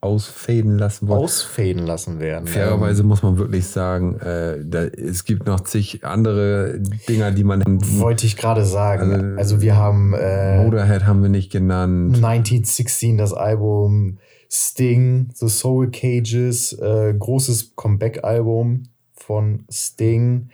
ausfaden 0.00 0.78
lassen 0.78 1.08
wollen. 1.08 1.22
Ausfaden 1.22 1.86
lassen 1.86 2.20
werden. 2.20 2.46
Fairerweise 2.46 3.02
muss 3.02 3.22
man 3.22 3.38
wirklich 3.38 3.66
sagen, 3.66 4.16
äh, 4.20 4.58
da, 4.64 4.84
es 4.84 5.24
gibt 5.24 5.46
noch 5.46 5.60
zig 5.60 6.04
andere 6.04 6.78
Dinger, 7.08 7.32
die 7.32 7.44
man. 7.44 7.62
Wollte 7.98 8.26
ich 8.26 8.36
gerade 8.36 8.64
sagen. 8.64 9.12
Also, 9.12 9.54
also, 9.56 9.60
wir 9.62 9.76
haben. 9.76 10.14
Äh, 10.14 10.62
Motorhead 10.62 11.06
haben 11.06 11.22
wir 11.22 11.28
nicht 11.28 11.50
genannt. 11.50 12.16
1916, 12.16 13.16
das 13.18 13.32
Album. 13.32 14.18
Sting, 14.48 15.30
The 15.34 15.48
Soul 15.48 15.90
Cages, 15.90 16.72
äh, 16.72 17.12
großes 17.18 17.74
Comeback-Album 17.74 18.84
von 19.14 19.64
Sting. 19.68 20.50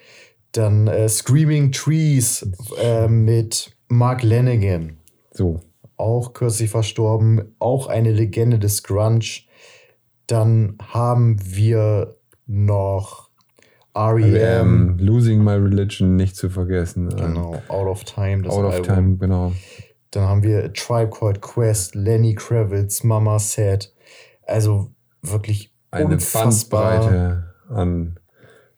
Dann 0.53 0.87
äh, 0.87 1.09
Screaming 1.09 1.73
Trees 1.73 2.47
äh, 2.81 3.09
mit 3.09 3.75
Mark 3.89 4.23
Lanigan. 4.23 4.97
So. 5.33 5.61
Auch 6.03 6.33
kürzlich 6.33 6.69
verstorben, 6.69 7.55
auch 7.61 7.87
eine 7.87 8.11
Legende 8.11 8.59
des 8.59 8.83
Grunge. 8.83 9.43
Dann 10.27 10.77
haben 10.83 11.39
wir 11.41 12.17
noch 12.49 13.31
REM. 13.95 14.99
Losing 14.99 15.45
My 15.45 15.53
Religion 15.53 16.17
nicht 16.17 16.35
zu 16.35 16.51
vergessen. 16.51 17.09
Genau, 17.11 17.63
Out 17.69 17.87
of 17.87 18.03
Time. 18.03 18.49
Out 18.49 18.65
of 18.65 18.75
Album. 18.75 18.83
Time, 18.83 19.17
genau. 19.17 19.53
Dann 20.11 20.25
haben 20.25 20.43
wir 20.43 20.65
A 20.65 20.69
Tribe 20.71 21.11
Called 21.11 21.41
Quest, 21.41 21.95
Lenny 21.95 22.35
Kravitz, 22.35 23.05
Mama 23.05 23.39
Said. 23.39 23.93
Also 24.45 24.91
wirklich 25.23 25.73
eine. 25.93 26.17
Bandbreite 26.17 27.55
an 27.69 28.19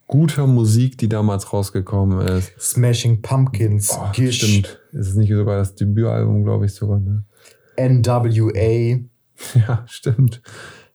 guter 0.09 0.47
Musik, 0.47 0.99
die 0.99 1.09
damals 1.09 1.51
rausgekommen 1.55 2.21
ist. 2.29 2.53
Smashing 2.61 3.23
Pumpkins, 3.23 3.97
oh, 3.99 4.11
Gish. 4.13 4.43
Stimmt. 4.43 4.79
Ist 4.95 5.09
es 5.09 5.15
nicht 5.17 5.31
sogar 5.31 5.59
das 5.59 5.75
Debütalbum, 5.75 6.45
glaube 6.45 6.67
ich 6.67 6.75
sogar, 6.75 6.99
ne? 6.99 7.25
NWA. 7.77 9.01
Ja, 9.55 9.85
stimmt. 9.89 10.43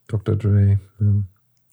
Dr. 0.08 0.38
Dre. 0.38 0.80
Ja. 1.00 1.24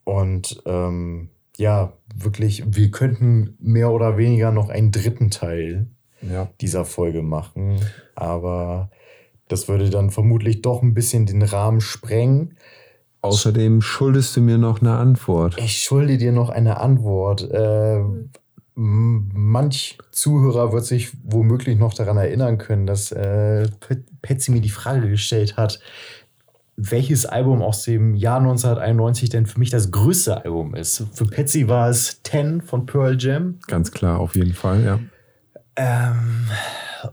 Und 0.02 0.62
ähm, 0.66 1.30
ja, 1.56 1.92
wirklich, 2.14 2.64
wir 2.66 2.90
könnten 2.90 3.56
mehr 3.60 3.92
oder 3.92 4.16
weniger 4.16 4.50
noch 4.50 4.68
einen 4.68 4.90
dritten 4.90 5.30
Teil 5.30 5.86
ja. 6.22 6.48
dieser 6.60 6.84
Folge 6.84 7.22
machen. 7.22 7.78
Aber 8.16 8.90
das 9.48 9.68
würde 9.68 9.90
dann 9.90 10.10
vermutlich 10.10 10.62
doch 10.62 10.82
ein 10.82 10.92
bisschen 10.94 11.26
den 11.26 11.42
Rahmen 11.42 11.80
sprengen. 11.80 12.56
Außerdem 13.20 13.80
schuldest 13.80 14.36
du 14.36 14.40
mir 14.40 14.58
noch 14.58 14.80
eine 14.80 14.96
Antwort. 14.96 15.56
Ich 15.58 15.78
schulde 15.78 16.18
dir 16.18 16.32
noch 16.32 16.50
eine 16.50 16.78
Antwort. 16.80 17.48
Äh, 17.50 18.00
manch 18.76 19.96
Zuhörer 20.10 20.72
wird 20.72 20.84
sich 20.84 21.12
womöglich 21.24 21.78
noch 21.78 21.94
daran 21.94 22.18
erinnern 22.18 22.58
können, 22.58 22.86
dass 22.86 23.10
äh, 23.10 23.68
Patsy 24.20 24.50
mir 24.52 24.60
die 24.60 24.68
Frage 24.68 25.08
gestellt 25.08 25.56
hat, 25.56 25.80
welches 26.76 27.24
Album 27.24 27.62
aus 27.62 27.84
dem 27.84 28.14
Jahr 28.14 28.38
1991 28.38 29.30
denn 29.30 29.46
für 29.46 29.58
mich 29.58 29.70
das 29.70 29.90
größte 29.90 30.44
Album 30.44 30.74
ist. 30.74 31.04
Für 31.14 31.24
Patsy 31.24 31.68
war 31.68 31.88
es 31.88 32.20
Ten 32.22 32.60
von 32.60 32.84
Pearl 32.84 33.16
Jam. 33.18 33.58
Ganz 33.66 33.92
klar, 33.92 34.20
auf 34.20 34.36
jeden 34.36 34.52
Fall, 34.52 34.84
ja. 34.84 35.00
Ähm, 35.76 36.48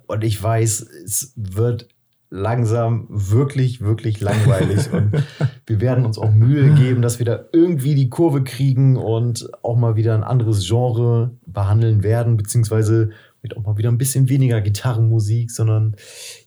und 0.07 0.23
ich 0.25 0.41
weiß, 0.41 0.81
es 1.05 1.31
wird 1.37 1.87
langsam 2.33 3.05
wirklich, 3.09 3.81
wirklich 3.81 4.19
langweilig. 4.19 4.91
und 4.91 5.23
wir 5.67 5.81
werden 5.81 6.03
uns 6.03 6.17
auch 6.17 6.31
Mühe 6.31 6.73
geben, 6.73 7.03
dass 7.03 7.19
wir 7.19 7.27
da 7.27 7.45
irgendwie 7.51 7.93
die 7.93 8.09
Kurve 8.09 8.43
kriegen 8.43 8.97
und 8.97 9.47
auch 9.61 9.77
mal 9.77 9.95
wieder 9.95 10.15
ein 10.15 10.23
anderes 10.23 10.67
Genre 10.67 11.37
behandeln 11.45 12.01
werden, 12.01 12.35
beziehungsweise 12.35 13.11
mit 13.43 13.55
auch 13.55 13.61
mal 13.61 13.77
wieder 13.77 13.89
ein 13.89 13.99
bisschen 13.99 14.29
weniger 14.29 14.61
Gitarrenmusik, 14.61 15.51
sondern 15.51 15.95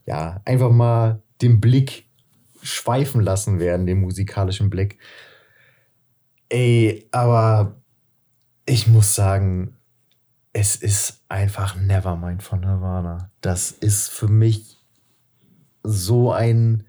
ja, 0.06 0.40
einfach 0.44 0.72
mal 0.72 1.22
den 1.40 1.60
Blick 1.60 2.08
schweifen 2.62 3.20
lassen 3.20 3.60
werden, 3.60 3.86
den 3.86 4.00
musikalischen 4.00 4.70
Blick. 4.70 4.98
Ey, 6.48 7.06
aber 7.12 7.76
ich 8.64 8.88
muss 8.88 9.14
sagen, 9.14 9.76
es 10.52 10.74
ist 10.74 11.22
einfach 11.28 11.76
Nevermind 11.76 12.42
von 12.42 12.58
Nirvana. 12.58 13.30
Das 13.40 13.70
ist 13.70 14.08
für 14.08 14.26
mich 14.26 14.75
so 15.86 16.32
ein 16.32 16.84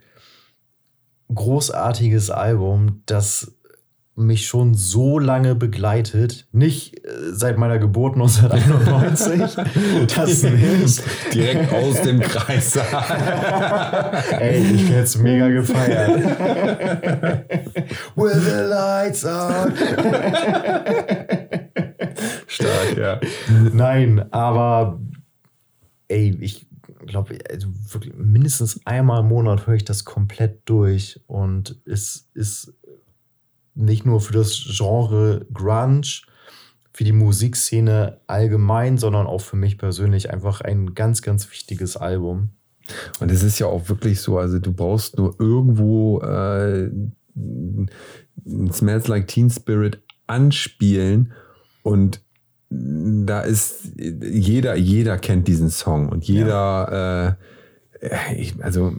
großartiges 1.34 2.30
Album, 2.30 3.04
das 3.06 3.58
mich 4.18 4.48
schon 4.48 4.74
so 4.74 5.20
lange 5.20 5.54
begleitet. 5.54 6.48
Nicht 6.52 7.06
äh, 7.06 7.10
seit 7.32 7.58
meiner 7.58 7.78
Geburt 7.78 8.16
1991. 8.16 9.56
das 10.16 10.44
nicht. 10.44 11.04
Direkt 11.34 11.72
aus 11.72 12.02
dem 12.02 12.20
Kreis. 12.20 12.76
Ey, 14.40 14.74
ich 14.74 14.90
hätte 14.90 15.04
es 15.04 15.18
mega 15.20 15.50
gefeiert. 15.50 16.18
With 18.16 18.44
the 18.44 18.64
lights 18.68 19.24
out. 19.24 19.74
Stark, 22.48 22.98
ja. 22.98 23.20
Nein, 23.72 24.26
aber 24.32 25.00
ey, 26.08 26.36
ich 26.42 26.67
glaube, 27.08 27.38
also 27.50 27.68
wirklich 27.92 28.14
mindestens 28.16 28.80
einmal 28.86 29.22
im 29.22 29.28
Monat 29.28 29.68
höre 29.68 29.76
ich 29.76 29.86
das 29.86 30.06
komplett 30.06 30.62
durch 30.66 31.22
und 31.28 31.82
es 31.86 32.30
ist 32.34 32.74
nicht 33.74 34.06
nur 34.06 34.22
für 34.22 34.34
das 34.34 34.66
Genre 34.78 35.46
Grunge, 35.54 36.22
für 36.94 37.04
die 37.04 37.12
Musikszene 37.12 38.20
allgemein, 38.26 38.98
sondern 38.98 39.28
auch 39.28 39.42
für 39.42 39.56
mich 39.56 39.78
persönlich 39.78 40.32
einfach 40.32 40.62
ein 40.62 40.96
ganz, 40.96 41.22
ganz 41.22 41.50
wichtiges 41.52 41.96
Album. 41.96 42.50
Und 43.20 43.32
es 43.32 43.44
ist 43.44 43.60
ja 43.60 43.68
auch 43.68 43.88
wirklich 43.90 44.22
so, 44.22 44.40
also 44.40 44.60
du 44.60 44.74
brauchst 44.74 45.18
nur 45.18 45.36
irgendwo 45.40 46.20
äh, 46.22 46.90
Smells 48.72 49.08
Like 49.08 49.28
Teen 49.28 49.50
Spirit 49.50 50.02
anspielen 50.26 51.34
und 51.84 52.22
da 52.70 53.42
ist 53.42 53.94
jeder, 53.98 54.76
jeder 54.76 55.18
kennt 55.18 55.48
diesen 55.48 55.70
Song 55.70 56.10
und 56.10 56.26
jeder, 56.26 57.38
ja. 58.02 58.08
äh, 58.08 58.36
ich, 58.36 58.62
also 58.62 58.94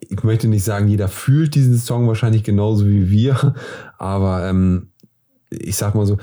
ich 0.00 0.22
möchte 0.24 0.48
nicht 0.48 0.64
sagen, 0.64 0.88
jeder 0.88 1.08
fühlt 1.08 1.54
diesen 1.54 1.78
Song 1.78 2.06
wahrscheinlich 2.06 2.44
genauso 2.44 2.86
wie 2.86 3.10
wir, 3.10 3.54
aber 3.98 4.48
ähm, 4.48 4.88
ich 5.50 5.76
sag 5.76 5.94
mal 5.94 6.06
so, 6.06 6.18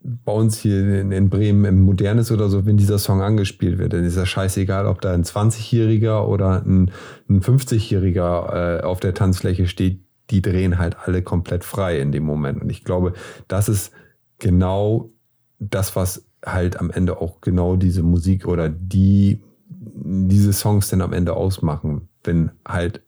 bei 0.00 0.32
uns 0.32 0.58
hier 0.58 1.00
in, 1.00 1.12
in 1.12 1.28
Bremen 1.28 1.64
im 1.64 1.82
Modernes 1.82 2.30
oder 2.30 2.48
so, 2.48 2.64
wenn 2.64 2.76
dieser 2.76 2.98
Song 2.98 3.20
angespielt 3.20 3.78
wird, 3.78 3.92
dann 3.92 4.04
ist 4.04 4.16
das 4.16 4.28
scheißegal, 4.28 4.86
ob 4.86 5.00
da 5.00 5.12
ein 5.12 5.24
20-Jähriger 5.24 6.26
oder 6.26 6.62
ein, 6.64 6.90
ein 7.28 7.40
50-Jähriger 7.40 8.78
äh, 8.78 8.82
auf 8.82 9.00
der 9.00 9.14
Tanzfläche 9.14 9.66
steht, 9.66 10.00
die 10.30 10.40
drehen 10.40 10.78
halt 10.78 10.96
alle 11.04 11.22
komplett 11.22 11.64
frei 11.64 12.00
in 12.00 12.12
dem 12.12 12.24
Moment. 12.24 12.62
Und 12.62 12.70
ich 12.70 12.84
glaube, 12.84 13.14
das 13.48 13.68
ist 13.68 13.92
genau 14.38 15.10
das, 15.58 15.96
was 15.96 16.26
halt 16.44 16.78
am 16.78 16.90
Ende 16.90 17.20
auch 17.20 17.40
genau 17.40 17.76
diese 17.76 18.02
Musik 18.02 18.46
oder 18.46 18.68
die, 18.68 19.42
diese 19.68 20.52
Songs 20.52 20.88
dann 20.88 21.00
am 21.00 21.12
Ende 21.12 21.34
ausmachen, 21.34 22.08
wenn 22.24 22.52
halt 22.66 23.02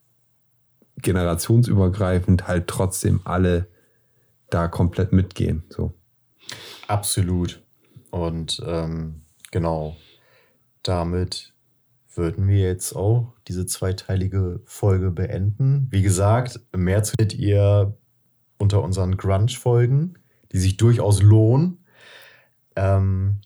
generationsübergreifend 0.96 2.48
halt 2.48 2.66
trotzdem 2.66 3.20
alle 3.24 3.68
da 4.50 4.68
komplett 4.68 5.12
mitgehen. 5.12 5.62
So. 5.68 5.94
Absolut. 6.88 7.62
Und 8.10 8.60
ähm, 8.66 9.22
genau, 9.50 9.96
damit 10.82 11.54
würden 12.14 12.48
wir 12.48 12.58
jetzt 12.58 12.94
auch 12.94 13.34
diese 13.46 13.66
zweiteilige 13.66 14.60
Folge 14.64 15.10
beenden. 15.10 15.86
Wie 15.90 16.02
gesagt, 16.02 16.60
mehr 16.76 17.04
findet 17.04 17.34
ihr 17.34 17.96
unter 18.58 18.82
unseren 18.82 19.16
Grunge-Folgen, 19.16 20.18
die 20.52 20.58
sich 20.58 20.76
durchaus 20.76 21.22
lohnen. 21.22 21.79
Ähm, 22.76 23.36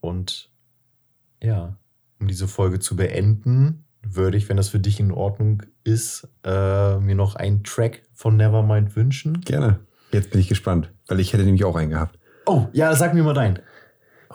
und 0.00 0.50
ja, 1.42 1.76
um 2.20 2.28
diese 2.28 2.48
Folge 2.48 2.78
zu 2.78 2.96
beenden, 2.96 3.84
würde 4.02 4.36
ich, 4.36 4.48
wenn 4.48 4.56
das 4.56 4.68
für 4.68 4.78
dich 4.78 5.00
in 5.00 5.10
Ordnung 5.10 5.62
ist, 5.84 6.28
äh, 6.44 6.98
mir 6.98 7.14
noch 7.14 7.34
einen 7.34 7.64
Track 7.64 8.02
von 8.14 8.36
Nevermind 8.36 8.96
wünschen. 8.96 9.40
Gerne. 9.40 9.80
Jetzt 10.12 10.30
bin 10.30 10.40
ich 10.40 10.48
gespannt, 10.48 10.92
weil 11.08 11.20
ich 11.20 11.32
hätte 11.32 11.44
nämlich 11.44 11.64
auch 11.64 11.76
einen 11.76 11.90
gehabt. 11.90 12.18
Oh, 12.46 12.68
ja, 12.72 12.94
sag 12.94 13.14
mir 13.14 13.24
mal 13.24 13.34
deinen. 13.34 13.58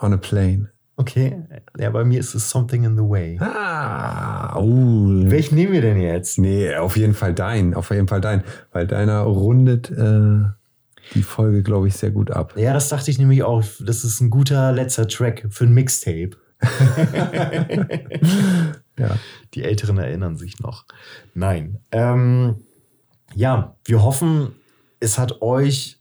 On 0.00 0.12
a 0.12 0.18
Plane. 0.18 0.70
Okay, 0.96 1.42
ja, 1.78 1.88
bei 1.90 2.04
mir 2.04 2.20
ist 2.20 2.34
es 2.34 2.50
Something 2.50 2.84
in 2.84 2.96
the 2.96 3.02
Way. 3.02 3.38
Ah, 3.40 4.56
oh. 4.58 5.06
Welchen 5.08 5.54
nehmen 5.54 5.72
wir 5.72 5.80
denn 5.80 5.98
jetzt? 5.98 6.38
Nee, 6.38 6.76
auf 6.76 6.96
jeden 6.96 7.14
Fall 7.14 7.32
dein, 7.32 7.72
auf 7.72 7.90
jeden 7.90 8.08
Fall 8.08 8.20
dein, 8.20 8.44
weil 8.72 8.86
deiner 8.86 9.22
rundet 9.22 9.90
äh, 9.90 10.44
die 11.14 11.22
Folge, 11.22 11.62
glaube 11.62 11.88
ich, 11.88 11.96
sehr 11.96 12.10
gut 12.10 12.30
ab. 12.30 12.54
Ja, 12.56 12.72
das 12.72 12.88
dachte 12.88 13.10
ich 13.10 13.18
nämlich 13.18 13.42
auch. 13.42 13.62
Das 13.80 14.04
ist 14.04 14.20
ein 14.20 14.30
guter 14.30 14.72
letzter 14.72 15.06
Track 15.08 15.46
für 15.50 15.64
ein 15.64 15.74
Mixtape. 15.74 16.30
ja. 18.98 19.18
Die 19.54 19.64
Älteren 19.64 19.98
erinnern 19.98 20.36
sich 20.36 20.60
noch. 20.60 20.86
Nein. 21.34 21.80
Ähm, 21.90 22.56
ja, 23.34 23.76
wir 23.84 24.02
hoffen, 24.02 24.54
es 25.00 25.18
hat 25.18 25.42
euch 25.42 25.98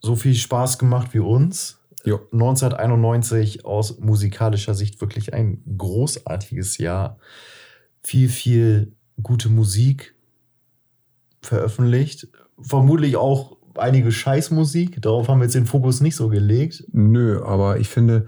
so 0.00 0.16
viel 0.16 0.34
Spaß 0.34 0.78
gemacht 0.78 1.14
wie 1.14 1.20
uns. 1.20 1.78
Jo. 2.04 2.20
1991 2.32 3.64
aus 3.64 3.98
musikalischer 4.00 4.74
Sicht 4.74 5.00
wirklich 5.00 5.32
ein 5.32 5.62
großartiges 5.78 6.78
Jahr. 6.78 7.18
Viel, 8.02 8.28
viel 8.28 8.96
gute 9.22 9.48
Musik 9.48 10.16
veröffentlicht. 11.40 12.28
Vermutlich 12.60 13.16
auch 13.16 13.56
einige 13.76 14.12
Scheißmusik. 14.12 15.00
Darauf 15.02 15.28
haben 15.28 15.38
wir 15.38 15.44
jetzt 15.44 15.54
den 15.54 15.66
Fokus 15.66 16.00
nicht 16.00 16.16
so 16.16 16.28
gelegt. 16.28 16.84
Nö, 16.92 17.42
aber 17.44 17.78
ich 17.78 17.88
finde, 17.88 18.26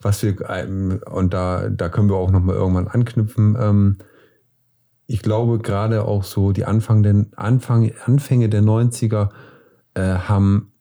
was 0.00 0.22
wir, 0.22 0.36
ähm, 0.50 1.00
und 1.10 1.32
da, 1.34 1.68
da 1.68 1.88
können 1.88 2.08
wir 2.08 2.16
auch 2.16 2.30
nochmal 2.30 2.56
irgendwann 2.56 2.88
anknüpfen, 2.88 3.56
ähm, 3.60 3.98
ich 5.08 5.22
glaube 5.22 5.58
gerade 5.58 6.04
auch 6.04 6.24
so 6.24 6.50
die 6.52 6.64
Anfang 6.64 7.02
der, 7.02 7.26
Anfang, 7.36 7.92
Anfänge 8.04 8.48
der 8.48 8.62
90er 8.62 9.28
äh, 9.94 10.00
haben 10.02 10.72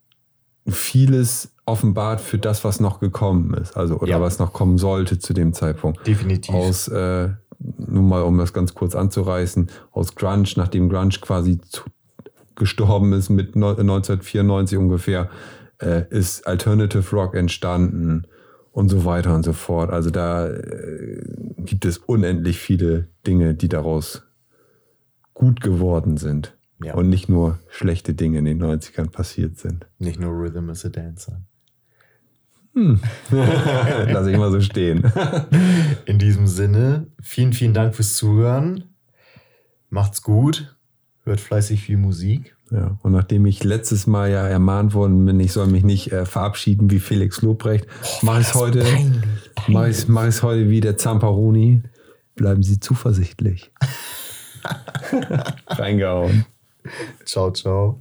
vieles 0.67 1.53
offenbart 1.67 2.21
für 2.21 2.37
das, 2.37 2.63
was 2.63 2.79
noch 2.79 2.99
gekommen 2.99 3.53
ist, 3.53 3.77
also 3.77 3.99
oder 3.99 4.11
Ja. 4.11 4.21
was 4.21 4.39
noch 4.39 4.51
kommen 4.53 4.77
sollte 4.77 5.19
zu 5.19 5.33
dem 5.33 5.53
Zeitpunkt. 5.53 6.05
Definitiv. 6.07 6.53
Aus, 6.53 6.87
äh, 6.87 7.29
nur 7.59 8.03
mal 8.03 8.23
um 8.23 8.37
das 8.37 8.53
ganz 8.53 8.73
kurz 8.73 8.95
anzureißen, 8.95 9.69
aus 9.91 10.15
Grunge, 10.15 10.47
nachdem 10.57 10.89
Grunge 10.89 11.15
quasi 11.21 11.59
zu, 11.61 11.83
gestorben 12.55 13.13
ist 13.13 13.29
mit 13.29 13.55
neun- 13.55 13.79
1994 13.79 14.77
ungefähr, 14.77 15.29
äh, 15.79 16.03
ist 16.09 16.47
Alternative 16.47 17.15
Rock 17.15 17.35
entstanden 17.35 18.27
und 18.71 18.89
so 18.89 19.05
weiter 19.05 19.33
und 19.35 19.43
so 19.43 19.53
fort. 19.53 19.91
Also 19.91 20.09
da 20.09 20.47
äh, 20.47 21.21
gibt 21.57 21.85
es 21.85 21.97
unendlich 21.97 22.59
viele 22.59 23.07
Dinge, 23.25 23.53
die 23.55 23.69
daraus 23.69 24.23
gut 25.33 25.61
geworden 25.61 26.17
sind. 26.17 26.55
Ja. 26.83 26.93
Und 26.95 27.09
nicht 27.09 27.29
nur 27.29 27.59
schlechte 27.69 28.13
Dinge 28.13 28.39
in 28.39 28.45
den 28.45 28.61
90ern 28.61 29.09
passiert 29.09 29.57
sind. 29.57 29.87
Nicht 29.97 30.19
nur 30.19 30.31
Rhythm 30.31 30.69
is 30.69 30.85
a 30.85 30.89
Dancer. 30.89 31.41
Lass 33.31 34.27
ich 34.27 34.37
mal 34.37 34.51
so 34.51 34.59
stehen. 34.59 35.09
In 36.05 36.19
diesem 36.19 36.45
Sinne, 36.45 37.07
vielen, 37.21 37.53
vielen 37.53 37.73
Dank 37.73 37.95
fürs 37.95 38.17
Zuhören. 38.17 38.83
Macht's 39.89 40.21
gut. 40.21 40.74
Hört 41.25 41.41
fleißig 41.41 41.81
viel 41.81 41.97
Musik. 41.97 42.55
Ja, 42.71 42.97
und 43.01 43.11
nachdem 43.11 43.45
ich 43.45 43.63
letztes 43.63 44.07
Mal 44.07 44.31
ja 44.31 44.47
ermahnt 44.47 44.93
worden 44.93 45.25
bin, 45.25 45.39
ich 45.39 45.51
soll 45.51 45.67
mich 45.67 45.83
nicht 45.83 46.11
äh, 46.11 46.25
verabschieden 46.25 46.89
wie 46.91 46.99
Felix 46.99 47.41
Lobrecht, 47.41 47.87
mache 48.21 48.41
ich 48.41 48.47
es 48.47 48.53
heute, 48.55 48.85
mache 49.67 49.89
ich 49.89 50.07
mach 50.07 50.27
ich's 50.27 50.43
heute 50.43 50.69
wie 50.69 50.81
der 50.81 50.97
Zamparoni. 50.97 51.81
Bleiben 52.35 52.63
Sie 52.63 52.79
zuversichtlich. 52.79 53.71
Reingehauen. 55.67 56.45
Ciao, 57.25 57.51
ciao. 57.51 57.99